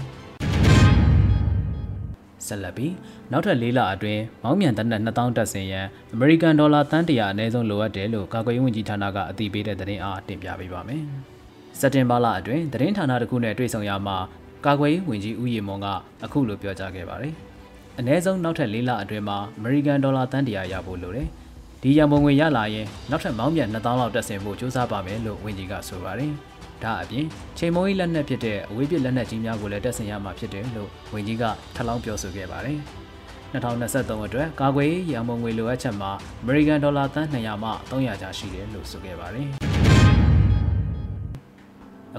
[2.46, 2.93] ဆက်လက်ပြီး
[3.31, 11.01] နောက်ထပ်၄လအတွင်းမောင်းမြန်တနက်2000တက်စင်ရန်အမေရိကန်ဒေါ်လာတန်တရာအနည်းဆုံးလိုအပ်တယ်လို့ကာကွယ်ရေးဝန်ကြီးဌာနကအတည်ပြုတဲ့သတင်းအားတင်ပြပေးပါမယ်။
[11.79, 14.17] စက်တင်ဘာလအတွင်းသတင်းဌာနတစ်ခုနဲ့တွေ့ဆုံရမှာ
[14.65, 15.88] ကာကွယ်ရေးဝန်ကြီးဦးရီမွန်က
[16.24, 17.36] အခုလိုပြောကြားခဲ့ပါတယ်။
[18.01, 21.27] အနည်းဆုံးနောက်ထပ်၄လအတွင်းမှာအမေရိကန်ဒေါ်လာတန်တရာရဖို့လိုတယ်။
[21.82, 26.32] ဒီရန်ပုံငွေရလာရင်နောက်ထပ်မောင်းမြန်2000လောက်တက်ဆင်ဖို့စူးစမ်းပါမယ်လို့ဝန်ကြီးကဆိုပါတယ်။
[26.84, 27.25] ဒါအပြင်
[27.58, 31.44] ချိန်မုံကြီးလက်နက်ဖြစ်တဲ့အဝေးပစ်လက်နက်ကြီးများကိုလည်းတက်ဆင်ရမှာဖြစ်တယ်လို့ဝန်ကြီးက
[31.75, 32.77] ထပ်လောင်းပြောဆိုခဲ့ပါတယ်။
[33.53, 39.50] 2023အတွက်ကာကွယ်ရေးရန်ပုံငွေလိုအပ်ချက်မှာအမေရိကန်ဒေါ်လာသန်း200မှ300ကျားရှိတယ်လို့ဆိုခဲ့ပါတယ်။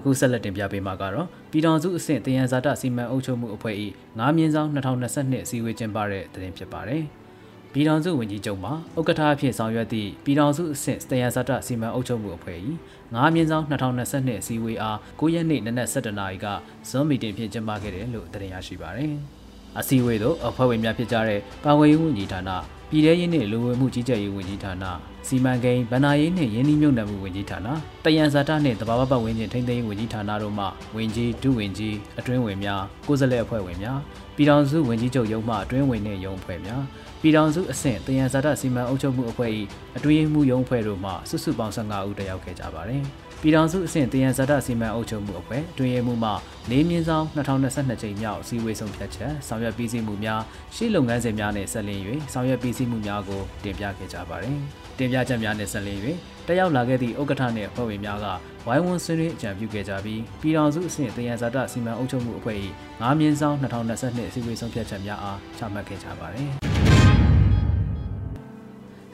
[0.00, 3.76] အခုဆက်လက်တင်ပြပေးမှာကတော့ပြည်ထောင်စုအဆင့်တယံဇာတစီမံအုပ်ချုပ်မှုအဖွဲ့၏
[4.18, 7.02] 9မြင်းဆောင်2022အစည်းအဝေးကျင်းပတဲ့တင်ပြပါတယ်။
[7.72, 12.58] ပြည်ထောင်စုဝန်ကြီးချုပ်မှဥက္ကဋ္ဌအဖြစ်ဆောင်ရွက်သည့်ပြည်ထောင်စုအဆင့်စတယံဇာတစီမံအုပ်ချုပ်မှုအဖွဲ့၏
[13.04, 16.46] 9မြင်းဆောင်2022အစည်းအဝေးအား9ရက်နေ့နနက်7:00နာရီက
[16.88, 19.14] Zoom meeting ဖြင့်ကျင်းပခဲ့တယ်လို့သိရရှိပါရယ်။
[19.78, 22.50] အစည်းအဝေးသို့အဖွဲ့ဝင်များဖြစ်ကြတဲ့ကာကွယ်ရေးဝန်ကြီးဌာန
[22.92, 24.84] ပြည်ထရေးနှင့်လူဝင်မှုကြီးကြပ်ရေးဝန်ကြီးဌာန
[25.26, 27.68] စီမံကိန်းဗဏ္ဍာရေးနှင့်ရင်းနှီးမြှုပ်နှံမှုဝန်ကြီးဌာန
[28.04, 30.64] တယံဇာတနှင့်တဘာဝပတ်ဝန်းကျင်ထိန်းသိမ်းရေးဝန်ကြီးဌာနတို့မှ
[30.96, 33.98] ဝန်ကြီးဒုဝန်ကြီးအတွင်းဝင်များကိုယ်စားလှယ်အဖွဲ့ဝင်များ
[34.36, 36.82] ပြည်ထောင်စုဝန်ကြီးချုပ်ရုံးမှအတွင်းဝင်နှင့်ရုံးအဖွဲ့များ
[37.20, 39.50] ပြည်ထောင်စုအဆင့်တယံဇာတစီမံအုပ်ချုပ်မှုအဖွဲ့၏
[39.96, 43.04] အတွင်းမှုရုံးအဖွဲ့တို့မှစုစုပေါင်း15ဦးတက်ရောက်ခဲ့ကြပါတယ်။
[43.42, 46.30] ပြည်ထောင်စုအဆင့်တယံဇာတစီမံအုပ်ချုပ်မှုအဖွဲ့အတွင်းမှုမှ
[46.70, 50.40] ၄မြင်းဆောင်2022ချိန်မြောက်စီဝေးဆုံးဖြတ်ချက်ဆောင်ရွက်ပြီးစီးမှုများ
[50.76, 52.00] ရှေ့လုပ်ငန်းစဉ်များနဲ့ဆက်လျင်၍
[52.32, 54.56] ဆောင်ရွက်ပြီးစီးမှုများကိုတင်ပြခဲ့ကြပါတယ်။
[54.98, 55.98] တင်ပြချက်များနဲ့ဆက်လျင်၍
[56.46, 58.26] တက်ရောက်လာခဲ့သည့်ဥက္ကဋ္ဌနှင့်အဖွဲ့ဝင်များက
[58.66, 62.56] ဝိုင်းဝန်းဆွေးနွေးအကြံပြုခဲ့ကြပြီးပြည်ထောင်စုအဆင့်တယံဇာတစီမံအုပ်ချုပ်မှုအဖွဲ့၏
[63.00, 66.50] 9မြင်းဆောင်2022အစည်းအဝေးဆုံးဖြတ်ချက်များအားချမှတ်ခဲ့ကြပါတယ်။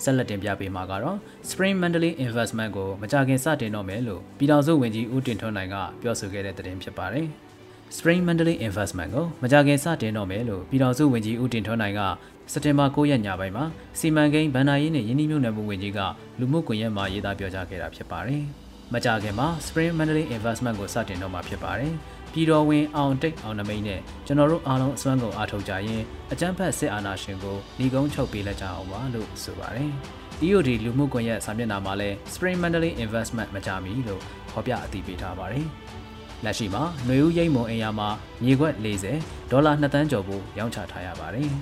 [0.03, 1.19] ဆက်လက်တင်ပြပေးမှာကတော့
[1.51, 7.27] Spring Mandalay Investment ကိုမကြခင်စတင်တော့မယ်လို့ပြည်ထောင်စုဝန်ကြီးဦးတင်ထွန်းနိုင်ကပြောဆိုခဲ့တဲ့သတင်းဖြစ်ပါတယ်။
[7.97, 12.01] Spring Mandalay Investment ကိုမကြခင်စတင်တော့မယ်လို့ပြည်ထောင်စုဝန်ကြီးဦးတင်ထွန်းနိုင်က
[12.53, 13.65] စက်တင်ဘာ9ရက်ညပိုင်းမှာ
[13.99, 16.01] စီမံကိန်းဗန်နာရေးနဲ့ယင်းနှိမ့်မြုပ်နှံမှုဝန်ကြီးက
[16.39, 18.43] လူမှုကွန်ရက်မှာရေးသားပြောကြားခဲ့တာဖြစ်ပါတယ်။
[18.93, 21.95] မကြခင်မှာ Spring Mandalay Investment ကိုစတင်တော့မှာဖြစ်ပါတယ်။
[22.39, 29.91] ပြည်တော်ဝင်အောင်တိတ်အောင်နမိတ်နဲ့ကျွန်တော်တို့အားလုံးအစွမ်းကုန်အားထုတ်ကြရင်အကြမ်းဖက်စစ်အာဏာရှင်ကိုဏီကုန်းချုပ်ပေးလက်ကြအောင်ပါလို့ဆိုပါတယ်။
[30.47, 35.65] EOD လူမှုကွန်ရက်စာမျက်နှာမှာလည်း Spring Mandalay Investment မကြမီလို့ဖော်ပြအသိပေးထားပါတယ်။
[36.45, 38.09] လက်ရှိမှာຫນွေဦးရိတ်မုံအင်ယာမှာ
[38.43, 38.75] မြေခွက်
[39.15, 41.49] 40ဒေါ်လာ2တန်းကျော်ဖို့ရောင်းချထားရပါတယ်။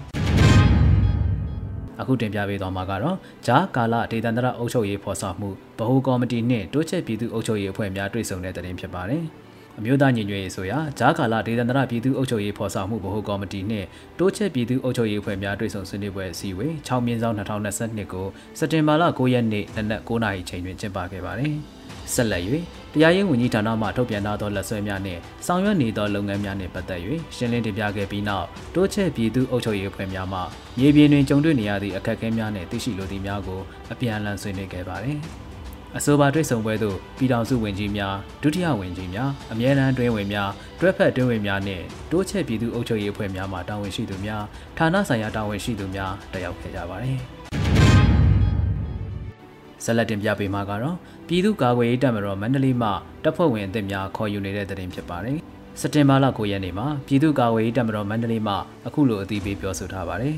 [2.01, 9.25] အခုတင်ပြပေးသွားမှာကတော့ဂျာကာလဒေသန္တရအုပ်ချုပ်ရေးဖော်ဆောင်မှုဗဟိုကော်မတီနှင့်တိုးချက်ပြည်သူ့အုပ်ချုပ်ရေးအဖွဲ့များတွေ့ဆုံတဲ့တဲ့တင်ဖြစ်ပါတယ်။
[9.79, 13.87] အမျိုးသားညီညွတ်ရေးဆိုရာဂျားကာလာဒေသန္တရပြည်သူ့အုပ်ချုပ်ရေးဖော်ဆောင်မှုဗဟိုကော်မတီနှင့်
[14.19, 18.27] တိုးချက်ပြည်သူ့အုပ်ချုပ်ရေးအဖွဲ့များတွေ့ဆုံဆွေးနွေးပွဲအစည်းအဝေး6မြင်းဆောင်2022ကို
[18.59, 21.55] စက်တင်ဘာလ9ရက်နေ့နနက်9:00နာရီချိန်တွင်ကျင်းပခဲ့ပါတယ်။
[22.15, 22.43] ဆက်လက်၍
[22.93, 27.01] တရားရေးဝန်ကြီးဌာနမှထုတ်ပြန်ထားသောလက်ဆွဲများနှင့်ဆောင်ရွက်နေသောလုပ်ငန်းများနှင့်ပတ်သက်၍
[27.37, 30.41] ရှင်းလင်းတင်ပြခဲ့ပြီးနောက်တိုးချက်ပြည်သူ့အုပ်ချုပ်ရေးအဖွဲ့များမှ
[30.79, 33.61] မြေပြင်တွင်ကြုံတွေ့နေရသည့်အခက်အခဲများနှင့်သိရှိလိုသည့်များကို
[33.93, 35.21] အပြန်အလှန်ဆွေးနွေးခဲ့ပါတယ်။
[35.99, 44.43] အဆိုပါတွေ့ဆုံပွဲသို့ပြည်ထောင်စုဝန်ကြီးများဒုတိယဝန်ကြီးများအမြဲတမ်းတွင်းဝင်များတွဲဖက်တွင်းဝင်များနှင့်တိုးချက်ပြည်သူ့အုပ်ချုပ်ရေးအဖွဲ့များမှတာဝန်ရှိသူများ
[44.79, 47.19] ဌာနဆိုင်ရာတာဝန်ရှိသူများတက်ရောက်ခဲ့ကြပါတယ်
[49.85, 50.97] ဆက်လက်တင်ပြပေးမှာကတော့
[51.29, 52.91] ပြည်သူ့ကာကွယ်ရေးတပ်မတော်မန္တလေးမှ
[53.25, 55.39] တပ်ဖွဲ့ဝင်အသစ်များခေါ်ယူနေတဲ့တဲ့တင်ဖြစ်ပါတယ်
[55.81, 58.55] စက်တင်ဘာလ9ရက်နေ့မှာပြည်သူ့ကာကွယ်ရေးတပ်မတော်မန္တလေးမှ
[58.87, 60.37] အခုလိုအသိပေးပြောဆိုထားပါတယ်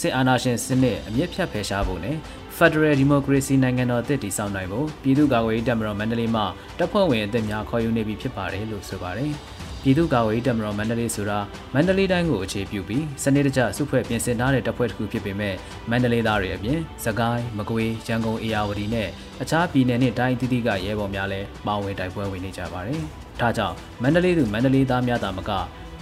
[0.00, 2.16] စစ်အာဏာရှင်စနစ်အမြင့်ဖြတ်ဖယ်ရှားဖို့နဲ့
[2.58, 6.42] Federal Democracy နိုင်ငံတော်အသစ်တည်ဆောက်နိုင်ဖို့ပြည်သူ့ကာကွယ်ရေးတပ်မတော်မန္တလေးမှ
[6.78, 9.32] တပ်ဖွဲ့ဝင်အသစ်များခေါ်ယူနေပြီဖြစ်ပါတယ်လို့ဆိုပါတယ်။
[9.82, 11.38] ပြည်သူ့ကာကွယ်ရေးတပ်မတော်မန္တလေးဆိုတာ
[11.74, 15.54] မန္တလေးတိုင်းကိုအခြေပြုပြီးစနစ်တကျစုဖွဲ့ပြင်ဆင်ထားတဲ့တပ်ဖွဲ့တစ်ခုဖြစ်ပေမဲ့
[15.90, 19.08] မန္တလေးသားတွေအပြင်စကိုင်းမကွေးရန်ကုန်အေရဝတီနဲ့
[19.42, 23.00] အခြားပြည်နယ်နဲ့တိုင်းအသီးသီးကရဲဘော်များလည်းပါဝင်တိုက်ပွဲဝင်နေကြပါတယ်။
[23.40, 25.50] ဒါကြောင့်မန္တလေးသူမန္တလေးသားများသာမက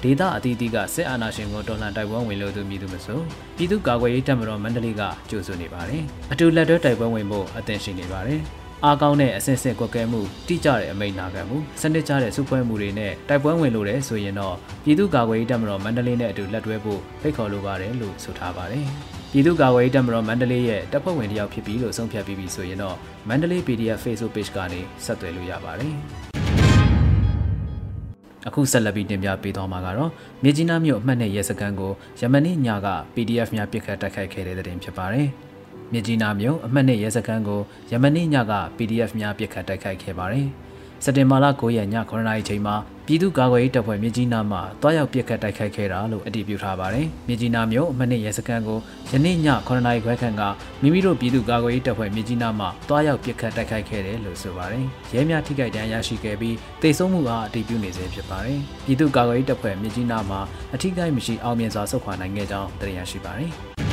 [0.07, 3.21] ဒေသအသီးသီးကစစ်အာဏာရှင်ကိုတော်လှန်တိုက်ပွဲဝင်လို့သူမြည်သူမဆို
[3.57, 8.41] ပြည်သူ့ကာကွယ်ရေးတပ်မတော်မန္တလေးကကြိုးဆိုနေပါတယ်။အတူလက်တွဲတိုက်ပွဲဝင်ဖို့အသင့်ရှိနေပါတယ်။
[8.85, 18.87] အားကောင်းတဲ့အဆင့်ဆင့်ကွက်ကဲမှုတိကျတဲ့အမိန့်နာခံမှုစနစ်ကျတဲ့စုဖွဲ့မှုတွေနဲ့တိုက်ပွဲဝင်လို့တဲ့ဆိုရင်တော့ပြည်သူ့ကာကွယ်ရေးတပ်မတော်မန္တလေးနဲ့အတူလက်တွဲဖို့ဖိတ်ခေါ်လိုပါတယ်လို့ဆိုထားပါတယ်။
[19.33, 22.97] ပြည်သူ့ကာကွယ်ရေးတပ်မတော်မန္တလေးရဲ့တပ်ဖွဲ့ဝင်တယောက်ဖြစ်ပြီးလို့ဆုံးဖြတ်ပြီးပြီဆိုရင်တော့
[23.29, 25.95] မန္တလေး PDF Facebook page ကနေဆက်သွယ်လို့ရပါတယ်။
[28.47, 30.11] အခုဆက်လက်ပြီးတင်ပြပေးသွားမှာကတော့
[30.43, 35.29] မြေကြီးနားမြို့အမှတ်နဲ့ရဲစခန်းကိုယမနေ့ညက PDF များပြစ်ခတ်တိုက်ခိုက်ခဲ့တဲ့တဲ့တင်ဖြစ်ပါတယ်။
[35.93, 40.49] မြေကြီးနားမြို့အမှတ်နဲ့ရဲစခန်းကိုယမနေ့ညက PDF များပြစ်ခတ်တိုက်ခိုက်ခဲ့ပါတယ်။
[41.05, 48.79] စက်တင်ဘာလ9ရက်ည9:00နာရီချိန်မှာပြည်သူ့ကာကွယ်ရေးတပ်ဖွဲ့မြကြီးနားမှာတွားရောက်ပစ်ခတ်တိုက်ခိုက်ခဲ့တာလို့အတည်ပြုထားပါတယ်။မြကြီးနားမြို့အမှတ်နှစ်ရဲစခန်းကို
[49.11, 50.43] ယနေ့ည9:00နာရီခွဲခန့်က
[50.83, 60.41] မိမိတို့ပြည်သူ့ကာကွယ်ရေးတပ်ဖွဲ့မြကြီးနားမှာတွားရောက်ပစ်ခတ်တိုက်ခိုက်ခဲ့တယ်လို့ဆိုပါတယ်။ရဲများထိခိုက်ဒဏ်ရာရရှိခဲ့ပြီးတိတ်ဆုံးမှုအားအတည်ပြုနေစေဖြစ်ပါတယ်။ပြည်သူ့ကာကွယ်ရေးတပ်ဖွဲ့မြကြီးနားမှာ
[60.75, 63.53] အထိခိုက်မရှိအောင်မြင်စွာဆုတ်ခွာနိုင်ခဲ့ကြောင်းသိရရှိပါတယ်။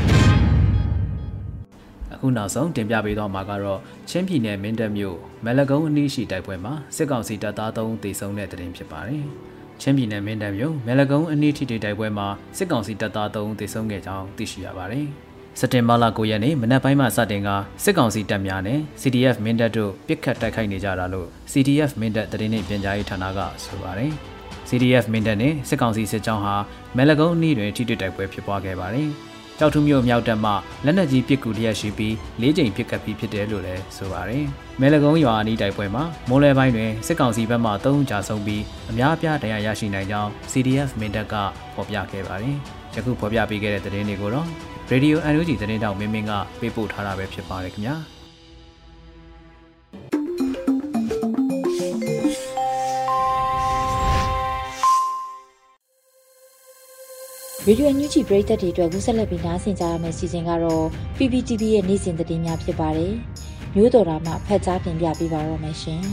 [2.24, 9.24] အခုနောက်ဆုံးတင်ပြပေးတော့မှာကတော့ချင်းပြည်နယ်မင်းတပ်မြို့မဲလကုန်းအနီးရှိတိုက်ပွဲမှာစစ်ကောင်စီတပ်သား3ဦးသေဆုံးတဲ့တဲ့တင်ဖြစ်ပါတယ်။
[9.82, 15.08] ချင်းပြည်နယ်မင်းတပ်မြို့မဲလကုန်းအနီးထိတိုက်ပွဲမှာစစ်ကောင်စီတပ်သား3ဦးသေဆုံးခဲ့ကြောင်းသိရှိရပါတယ်။
[15.60, 17.50] စက်တင်ဘာလ9ရက်နေ့မနက်ပိုင်းမှာစတင်က
[17.84, 24.12] စစ်ကောင်စီတပ်များနဲ့ CDF မင်းတပ်တို့ပစ်ခတ်တိုက်ခိုက်နေကြတာလို့ CDF မင်းတပ်တရင်နှင့်ပြန်ကြားရေးဌာနကဆိုပါတယ်။
[24.70, 26.56] CDF မင်းတပ်နဲ့စစ်ကောင်စီစစ်ကြောင်းဟာ
[26.98, 29.12] မဲလကုန်းအနီးတွင်ထိတွေ့တိုက်ပွဲဖြစ်ပွားခဲ့ပါတယ်။
[29.64, 30.52] ကြောက်ထုမြို့မြောက်တပ်မှ
[30.86, 34.46] လက်နက်ကြီးပစ်ကူလျက်ရှိပြီး၄ကြိမ်ပစ်ကပ်ပြီးဖြစ်တယ်လို့လည်းဆိုပါတယ်။
[34.82, 41.36] မဲလကုန်းရွာအနီးတိုက်ပွဲမှာမိုးလဲပိုင်းတွင်စစ်ကောင်စီဘက်မှ၃ဦးကြာဆုံးပြီးအများအပြားဒဏ်ရာရရှိနိုင်ကြောင်း CDF မင်းတပ်က
[41.76, 42.58] ဖော်ပြခဲ့ပါတယ်။
[42.96, 44.48] ယခုဖော်ပြပေးခဲ့တဲ့သတင်းတွေကိုတော့
[44.92, 47.98] Radio NUG သတင်းတောက်မင်းမင်းကပေးပို့ထားတာပဲဖြစ်ပါတယ်ခင်ဗျာ။
[57.68, 60.86] ရေဒီယိုညူချီပရိသတ်တွေအတွက်ကူးဆက်လက်ပြီးနားဆင်ကြရမယ့်စီစဉ်ကတော့
[61.18, 63.14] PPTV ရဲ့နေ့စဉ်သတင်းများဖြစ်ပါတယ်။
[63.76, 66.02] မျိုးတော်တာမှဖတ်ကြားတင်ပြပေးပါရမရှင်။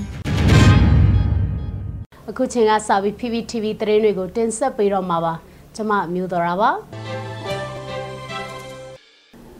[2.28, 5.34] အခုချိန်ကစပြီး PPTV သတင်းတွေကိုတင်ဆက်ပေးတော့မှာပါ။
[5.76, 6.70] ကျွန်မမျိုးတော်တာပါ။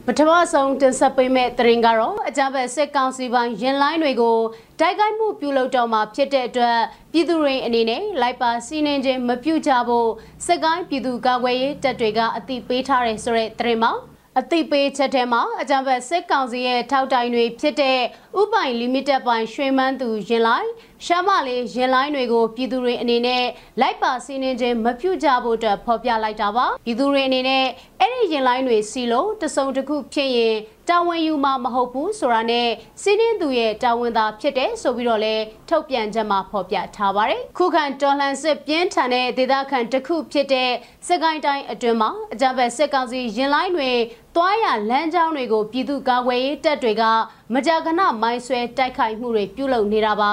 [0.07, 4.39] ပထမဆုံးတင်ဆက်ပေးမယ့်သတင်းကတော့အကြမ်းဖက်စစ်ကောင်စီပိုင်းရင်လိုင်းတွေကို
[4.79, 6.77] တိုက်ခိုက်မှုပြုလုပ်တော့မှာဖြစ်တဲ့အတွက်
[7.11, 10.09] ပြည်သူတွေအနေနဲ့လိုက်ပါစီးနှင်းခြင်းမပြုကြဖို့
[10.45, 13.93] စစ်ကိုင်းပြည်သူကာကွယ်ရေးတပ်တွေကအသိပေးထားတယ်ဆိုတဲ့သတင်းမှာ
[14.39, 17.99] အသိပေးချက်ထဲမှာအကြံဖက်စစ်ကောင်စီရဲ့ထောက်တိုင်တွေဖြစ်တဲ့
[18.41, 20.69] ဥပိုင်လီမိတက်ပိုင်ရွှေမန်းသူရင်လိုက်
[21.05, 23.43] ရှမ်းမလေးရင်လိုင်းတွေကိုပြည်သူတွေအနေနဲ့
[23.81, 27.65] လိုက်ပါစီးနှင်းခြင်းမပြုကြဖို့အတွက်ဖော်ပြလိုက်တာပါပြည်သူတွေအနေနဲ့
[27.99, 30.55] အဲ့ဒီရင်လိုင်းတွေစီလို့တစုံတစ်ခုဖြစ်ရင်
[30.89, 32.69] တာဝန်ယူမှာမဟုတ်ဘူးဆိုတာနဲ့
[33.01, 35.35] စီးနှင်းသူရဲ့တာဝန်သာဖြစ်တယ်ဆိုပြီးတော့လဲ
[35.69, 40.71] ထုတ်ပြန်ချက်မှာဖော်ပြထားပါတယ်ခုခံတော်လှန်စစ်ပြင်းထန်တဲ့ဒေသခံတစ်ခုဖြစ်တဲ့
[41.07, 43.91] စစ်ကိုင်းတိုင်းအတွင်းမှာအကြမ်းဖက်စစ်ကောင်စီရင်လိုင်းတွေ
[44.35, 47.03] တွားရလမ်းကြောင်းတွေကိုပြည်သူ့ကာကွယ်ရေးတပ်တွေက
[47.53, 50.31] မကြာခဏမိုင်းဆွဲတိုက်ခိုက်မှုတွေပြုလုပ်နေတာပါ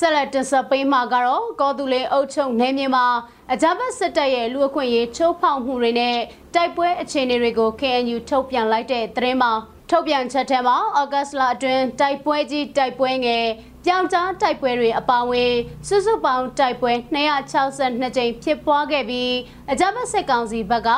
[0.00, 3.06] ဆက်လက်တင်ဆက်ပေးမှာကတော့ကောသူလေးအုပ်ချုပ်နေမြေမှာ
[3.52, 6.18] အကြမ်းဖက်စစ်တပ်ရဲ့လူအခွင့်ရေးချိုးဖောက်မှုတွေနဲ့
[6.54, 9.52] တိုက်ပွဲအခြေအနေတွေကို KNU ထုတ်ပြန်လိုက်တဲ့သတင်းမှာ
[9.90, 13.46] ထုတ်ပြန်ချက်ထဲမှာဩဂတ်စ်လအတွင်းတိုက်ပွဲကြီးတိုက်ပွဲငယ်
[13.84, 15.54] ပြောင်ကြားတိုက်ပွဲတွေအပါအဝင်
[15.88, 19.34] စုစုပေါင်းတိုက်ပွဲ262ကြိမ်ဖြစ်ပွားခဲ့ပြီး
[19.70, 20.90] အကြမ်းဖက်စစ်ကောင်စီဘက်က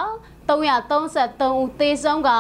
[0.49, 2.31] 333ဦးသေဆုံးက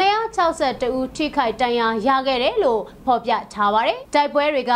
[0.00, 4.74] 262ဦးထိခိုက်ဒဏ်ရာရခဲ့တယ်လို့ဖော်ပြထားပါတယ်။တိုက်ပွဲတွေက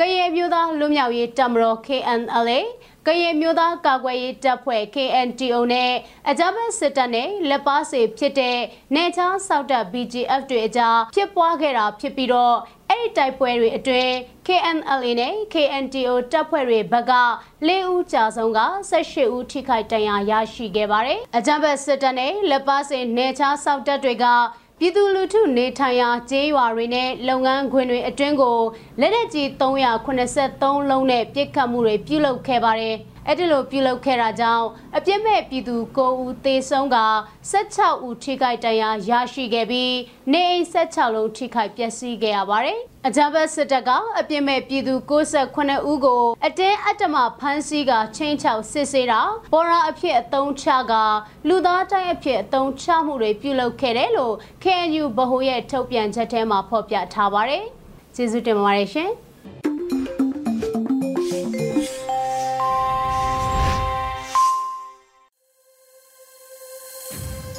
[0.00, 2.60] ကရင်မျိုးသားလူမျိုးရေးတပ်မတော် KNLA
[3.06, 5.92] ကရင်မျိုးသားကာကွယ်ရေးတပ်ဖွဲ့ KNTO နဲ့
[6.28, 8.58] အကြမ်းဖက်စစ်တပ်နဲ့လက်ပါစီဖြစ်တဲ့
[8.94, 12.56] နေချားစောက်တပ် BGF တွေအကြားဖြစ်ပွားခဲ့တာဖြစ်ပြီးတော့
[12.90, 14.12] အဲ့ဒီတိုက်ပွဲတွေအတွင်း
[14.46, 17.12] KNLA နဲ့ KNTO တပ်ဖွဲ့တွေဘက်က
[17.68, 24.26] ၄ဦးကြာဆုံးက18ဦးထိခိုက်ဒဏ်ရာရရှိခဲ့ပါတယ်။အကြမ်းဖက်စစ်တပ်နဲ့လက်ပါစီနေချားစောက်တပ်တွေက
[24.80, 28.58] ပြည်သူလူထုနေထိုင်ရာကျေးရွာတွေနဲ့လုပ်ငန်းခွင်တွေအတွင်းကို
[29.00, 32.96] လက်နက်ကြီး383လုံးနဲ့ပြစ်ခတ်မှုတွေပြုလုပ်ခဲ့ပါတယ်။
[33.30, 36.98] အဲ့ဒီလိုပြုလုပ်ခဲ့တာကြောင့်အပြစ်မဲ့ပြည်သူ9ဦးသေဆုံးက
[37.52, 39.94] 16ဦးထိခိုက်ဒဏ်ရာရရှိခဲ့ပြီး
[40.32, 49.20] နေအိမ်16လုံးထိခိုက်ပျက်စီးခဲ့ရပါတယ်။အကြမ်းဖက်စစ်တပ်ကအပြစ်မဲ့ပြည်သူ68ဦးကိုအတင်းအတ္တမဖမ်းဆီးကချင်းချောက်စစ်ဆေးတာ
[49.52, 50.92] ပေါ်ရာအဖြစ်အသုံးချက
[51.48, 57.64] လူသားတိုင်းအဖြစ်အသုံးချမှုတွေပြုလုပ်ခဲ့တယ်လို့ KNU ဗဟိုရဲ့ထုတ်ပြန်ချက်ထဲမှာဖော်ပြထားပါတယ်။
[58.14, 59.12] ကျေးဇူးတင်ပါတယ်ရှင်။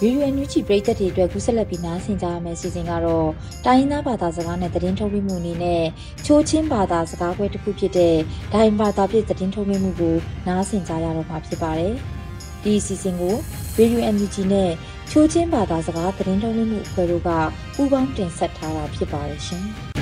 [0.04, 3.30] ရေရွယ်ညူချီပရိသတ်တွေအတွက်ကူးဆက်လက်ပြီးနားဆင်ကြရမယ့်စီစဉ်ကတော့
[3.66, 5.84] တိုင်းရင်းသားဘာသာစကားနဲ့သတင်းထုတ်လွှင့်မှုအနေနဲ့
[6.26, 8.16] ချိုးချင်းဘာသာစကားခွဲတစ်ခုဖြစ်တဲ့
[8.54, 10.16] ဒိုင်ဘာသာဖြစ်သတင်းထုတ်လွှင့်မှုကို
[10.48, 11.94] နားဆင်ကြရတော့မှာဖြစ်ပါတယ်။
[12.64, 13.36] ဒီစီစဉ်ကို
[13.78, 14.70] ရေရွယ်ညူချီနဲ့
[15.12, 17.30] ချိုးချင်းဘာသာစကားသတင်းထုတ်လွှင့်မှုအဖွဲ့တို့က
[17.76, 19.64] ပူးပေါင်းတင်ဆက်ထားတာဖြစ်ပါတယ်ရှင်။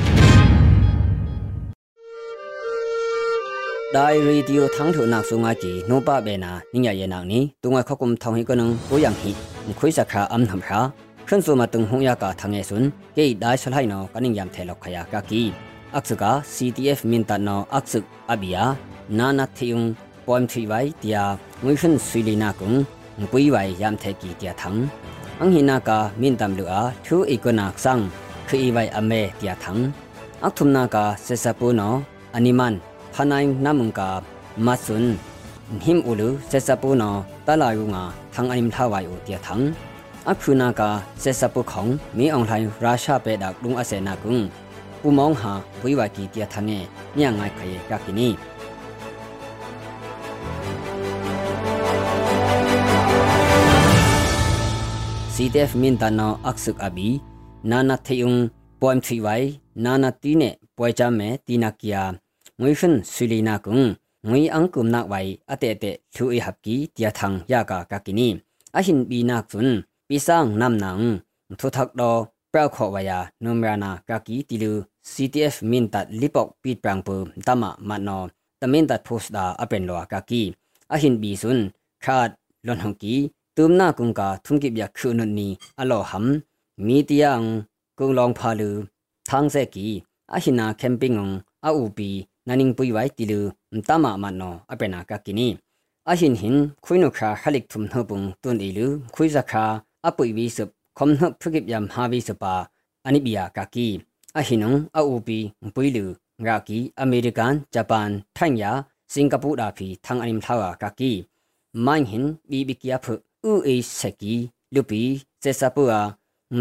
[3.95, 9.31] ဒိုင်ရီဒီယိုထန်းထုနက်ဆုငါကြီးနိုပါဘေနာနိညာယေနောင်နီတုငါခကုမ်ထောင်းဟိကနုံကိုယံဟိ
[9.79, 10.79] ခွိစခရာအမ်နမ်ရာ
[11.27, 15.41] ခန်စုမတုံဟုံယကာသငေဆွန်းကေဒိုင်ဆလိုင်နောကနင်ယမ်ထေလောက်ခယာကာကီ
[15.95, 17.93] အက္စကာ CTF မင်တနောအက္စ
[18.31, 18.63] အဘီယာ
[19.17, 19.81] နာနာသီယုံ
[20.25, 21.23] ပွမ်ချီဝိုင်တီယာ
[21.63, 22.71] ငွေရှင်ဆွီလီနာကုံ
[23.19, 24.69] ငပွိဝိုင်ယမ်ထေကီတီယာသံ
[25.39, 28.05] အင်ဟီနာကာမင်တမ်လူအာထူအီကနာခန်း
[28.47, 29.71] ခီဝိုင်အမေတီယာသံ
[30.45, 31.93] အထုမနာကာဆေဆပူနော
[32.35, 32.75] အနီမန်
[33.13, 34.09] ဖနိုင်းနမုံကာ
[34.65, 35.13] မဆွန်း
[35.83, 37.15] ဟိမ်အူလူဆေဆပူနော
[37.49, 39.63] တလာယုံငါထန်အိမ်ထဝိုင်အိုတီထန်
[40.29, 40.81] အခုနာက
[41.23, 44.37] စေစပုခေါင်မီအောင်လှိုင်းရုရှားပေဒါကုံအစေနာကုံ
[45.07, 46.83] ဥမောင်းဟာဝိဝကီတီထန်ငယ်
[47.17, 48.27] ညငိုင်ခရေကကိနီ
[55.33, 57.09] စီတီအက်ဖ်မင်တနောအခဆုကအဘီ
[57.71, 58.33] နာနာထေယုံ
[58.81, 59.47] ပွိုင်ထရီဝိုင်
[59.85, 62.03] နာနာတီနေပွိုင်ချမဲတီနာကီယာ
[62.59, 63.79] ငွေဖန်ဆူလီနာကုံ
[64.25, 68.27] ငွေအန်ကုမနာဝိုင်အတေတေလူအဟပ်ကီတျာထန်ယာကာကကီနီ
[68.77, 69.77] အဟင်ဘီနာကွန်း
[70.07, 71.01] ပီဆောင်နမ်နန်
[71.59, 72.19] ထုထက်တော့
[72.51, 74.71] ပရခောဝါယာနုမရနာကကီတီလူ
[75.11, 77.15] CTF မင်တတ်လီပေါက်ပီပရန်ပူ
[77.47, 78.23] တမမနော
[78.61, 80.41] တမင်တတ်ဖို့စတာအပန်လောကကီ
[80.93, 81.65] အဟင်ဘီဆွန်း
[82.03, 82.29] ခါတ်
[82.65, 83.15] လွန်ဟန်ကီ
[83.57, 85.47] တုမနာကုံကာထုံကိဗျာခုနုနီ
[85.79, 86.29] အလောဟမ်
[86.85, 87.33] မီတယံ
[87.99, 88.69] ကုံလောင်ဖာလူ
[89.27, 89.87] သန်းဆက်ကီ
[90.35, 91.19] အဟိနာကမ်ပင်းင
[91.65, 92.09] အူပီ
[92.47, 93.41] နနင်းပွိဝိုင်တီလူ
[93.76, 95.48] าอูปีนันิงปุยไว้ติลือมตามามันโนอเปนากากินี
[96.08, 99.64] อาหินหินคุยนุคาฮัลิกทุมเฮปุงตุนอีลือคุยสักคา
[100.04, 100.64] อปุยวิสุ
[100.98, 102.54] คมเฮพุกิบยามฮาวิสปา
[103.04, 103.88] อันิบิยากากี
[104.36, 105.38] อาหินงอาอูปี
[105.74, 106.10] ปุยลือ
[106.46, 108.72] รากีอเมริกันญี่ปุ่นไทยยา
[109.12, 111.12] สิงคโปร์ดาพีทางอนิมทาวากากี
[111.86, 113.14] มันหินบีบิกิยาพุ
[113.50, 114.34] ဥအေဆက်ကီ
[114.74, 115.02] လူပီ
[115.42, 116.08] စေစပူအား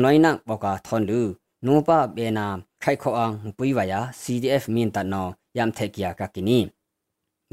[0.04, 1.21] နိုင်းနဘောကာထွန်လူ
[1.65, 2.47] နိုပဘေနာ
[2.84, 5.27] ခိုက်ခေါအောင်ပွိဝါယာ CDF မင်တနော
[5.58, 6.60] ယမ်ထေကီယာကကီနီ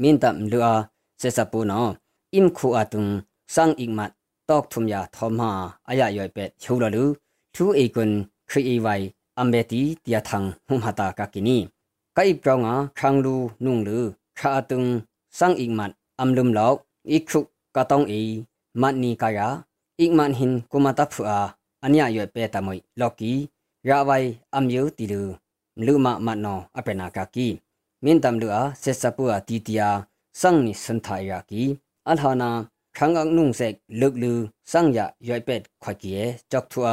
[0.02, 0.66] มินตัมลัว
[1.18, 1.82] เสสปูนอ
[2.34, 3.06] อิมคูอาตุง
[3.54, 4.10] สังอิกมัด
[4.48, 5.50] ตอกทุมยาทอมหา
[5.88, 7.04] อายะยอยเป็ดฮูลลู
[7.54, 8.10] ทูเอกุน
[8.50, 8.88] ครีเอไว
[9.38, 11.58] อัมเบตีเตียทังหุมหตากากินี
[12.14, 14.04] ไกปรองอาครังลูนุงลือ
[14.38, 14.84] คาตุง
[15.38, 16.76] สังอิกมัดอัมลุมลอก
[17.10, 18.20] อีครุกกะตองอี
[18.80, 19.48] มัดนีกายา
[20.00, 21.40] อีกมันหินกุมาตับฟูอา
[21.82, 23.32] อันยะยอยเป็ดตะมอยลอกี
[23.88, 24.10] ราไว
[24.54, 25.22] อัมยูติลู
[25.78, 27.48] มลุมะมัดนออเปนากากี
[28.04, 29.88] မင်းတမ်လူအားဆက်စပူအတီတီယာ
[30.40, 31.62] စံနိစန်ထာယာကီ
[32.08, 32.50] အလဟာနာ
[32.96, 34.32] ခန်းကန်နုံဆက်လုတ်လူ
[34.70, 36.92] စံရရွိုက်ပက်ခွက်ကီရဲ့ဂျော့ထွာ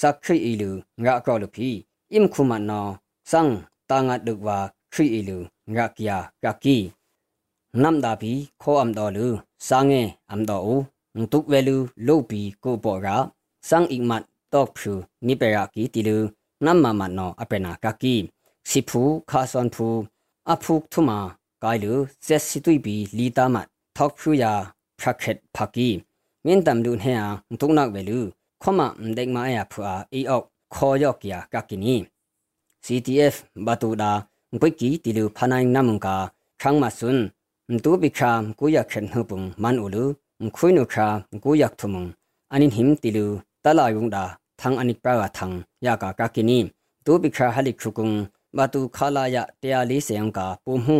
[0.00, 0.70] စခရီအီလူ
[1.04, 1.68] ငါကောလူဖီ
[2.12, 2.86] အင်ခုမနော
[3.30, 3.42] စံ
[3.90, 4.58] တာငတ်ဒုကဝါ
[4.92, 5.38] ခရီအီလူ
[5.74, 6.76] ငါကီယာကကီ
[7.82, 9.26] နမ်ဒါပီခေါ်အမ်တော်လူ
[9.68, 10.82] စာငဲအမ်တော်ဦး
[11.18, 13.08] ငတုဝဲလူလုတ်ပီကိုပေါ်က
[13.68, 14.92] စံအိမတ်တော့ဖြူ
[15.26, 16.18] နိပရာကီတီလူ
[16.64, 18.14] နမ်မမနောအပနာကကီ
[18.68, 19.88] စီဖူခါဆွန်ဖူ
[20.50, 21.10] အဖုကထမ
[21.62, 21.92] ကိုင်လူ
[22.26, 24.52] ဇက်စီတွိပီလီတာမတ်ထောက်ဖူယာ
[24.98, 25.88] ဖရက်ခက်ဖကီ
[26.44, 27.26] မင်းတမ်လူနဲ့အံ
[27.60, 28.18] တုနာဝဲလူ
[28.62, 31.94] ခမမဒိမအယဖူအာအီအောက်ခေါ်ယော့ကီယာကကီနီ
[32.84, 33.34] CTF
[33.66, 34.12] ဘတူဒါ
[34.60, 36.16] ဘွိကီတီလူဖနိုင်နမုန်ကာ
[36.60, 37.24] ခန်းမဆွန်း
[37.84, 40.04] တူပိခာကိုယခင်ဟပုံမန်အိုလူ
[40.56, 41.06] ခွိနုခာ
[41.44, 42.08] ကိုယက်ထမုန်
[42.52, 43.26] အနိဟင်တီလူ
[43.64, 44.24] တလာယုံဒါ
[44.60, 45.46] သံအနိပရာသံ
[45.86, 46.58] ယာကာကကီနီ
[47.04, 48.08] တူပိခာဟလိခုကုံ
[48.56, 50.98] ဘာတူခလာယတရားလေးစေယံကာပုံမှု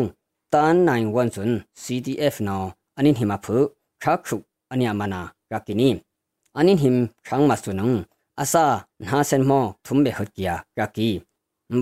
[0.52, 2.64] တန်နိုင်ဝန်စွန် CTF နော
[2.98, 3.56] အနိဟိမဖု
[4.02, 4.36] ခါခု
[4.72, 5.88] အနိယမနာကာကိနီ
[6.58, 7.90] အနိဟင်ခန်းမဆုနုံ
[8.40, 8.64] အစာ
[9.06, 11.08] နာစန်မောထုံဘေဟတ်ကီယာကာကီ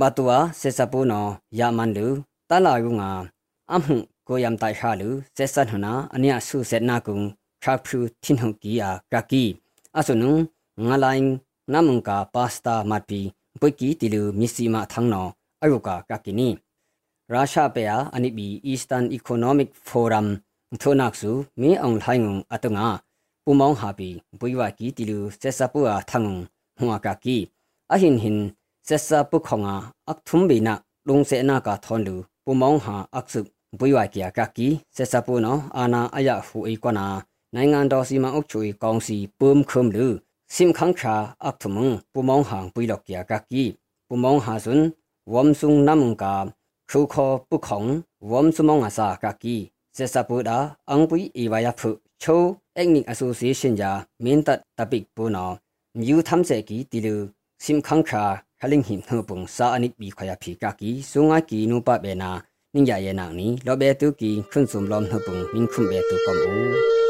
[0.00, 1.26] ဘာတူဝါစေစပူနော
[1.58, 2.06] ယာမန်လူ
[2.48, 3.10] တလာယုံငါ
[3.72, 3.96] အမှု
[4.28, 7.18] ကိုယမ်တိုင်ခါလူစေဆန်ဟနာအနိယဆုစေနာကုံ
[7.62, 9.44] ခါဖူတင်ဟုကီယာကကီ
[9.98, 10.30] အဆုနု
[10.86, 11.28] ငါလိုင်း
[11.72, 13.20] နမုန်ကာပါစတာမတ်ပီ
[13.60, 15.28] ပွိကီတီလူမီစီမာသန်းနော
[15.62, 16.48] အယုကာကကီနီ
[17.32, 20.26] ရုရှားပေယာအနိဘီ Eastern Economic Forum
[20.82, 22.86] ထိုနက်ဆူမီအောင်လှိုင်းငုံအတငါ
[23.44, 24.08] ပူမောင်းဟာပီ
[24.40, 26.36] ဘွိဝကီတီလူဆက်စပူအားထငုံ
[26.78, 27.36] ဟွာကကီ
[27.92, 28.40] အဟင်ဟင်
[28.88, 29.74] ဆက်စပူခေါငါ
[30.10, 30.74] အခထုံဘီနာ
[31.08, 33.40] လုံစေနာကာထွန်လူပူမောင်းဟာအခစု
[33.78, 37.06] ဘွိဝကီယာကကီဆက်စပူနောအာနာအယဟူအီကွနာ
[37.54, 40.06] နိုင်ငံတော်စီမံအုပ်ချုပ်ရေးကောင်စီပုံခုံလူ
[40.54, 41.14] စင်ခန်းခါ
[41.46, 43.64] အထမုံပူမောင်းဟန်ပွိလောက်ကျကကီ
[44.08, 44.82] ပူမောင်းဟာစွန်
[45.34, 46.24] ဝမ်ဆုငနမက
[46.90, 47.90] ခုခောပုခေါင်
[48.30, 49.56] ဝမ်ဆုမောင်းအစာကကီ
[49.96, 50.58] စေစပူဒါ
[50.90, 51.90] အန်ပွိအီဝါယဖု
[52.22, 52.42] ချို
[52.76, 53.92] အက်နစ်အဆိုစီရှင်ဂျာ
[54.24, 55.50] မင်တတ်တပိကပူနော
[56.00, 57.16] မြူသမ်စေကီတီလူ
[57.64, 58.24] စင်ခန်းခါ
[58.60, 62.30] ခလင်းဟင်နှပုံစာအနိဘီခရဖီကကီဆုငါကီနုပဘေနာ
[62.74, 67.09] နင်းရရဲ့နာနီလောဘေတုကီခွန်းစုံလောမ်နှပုံမင်းခုံဘေတုကမ်အို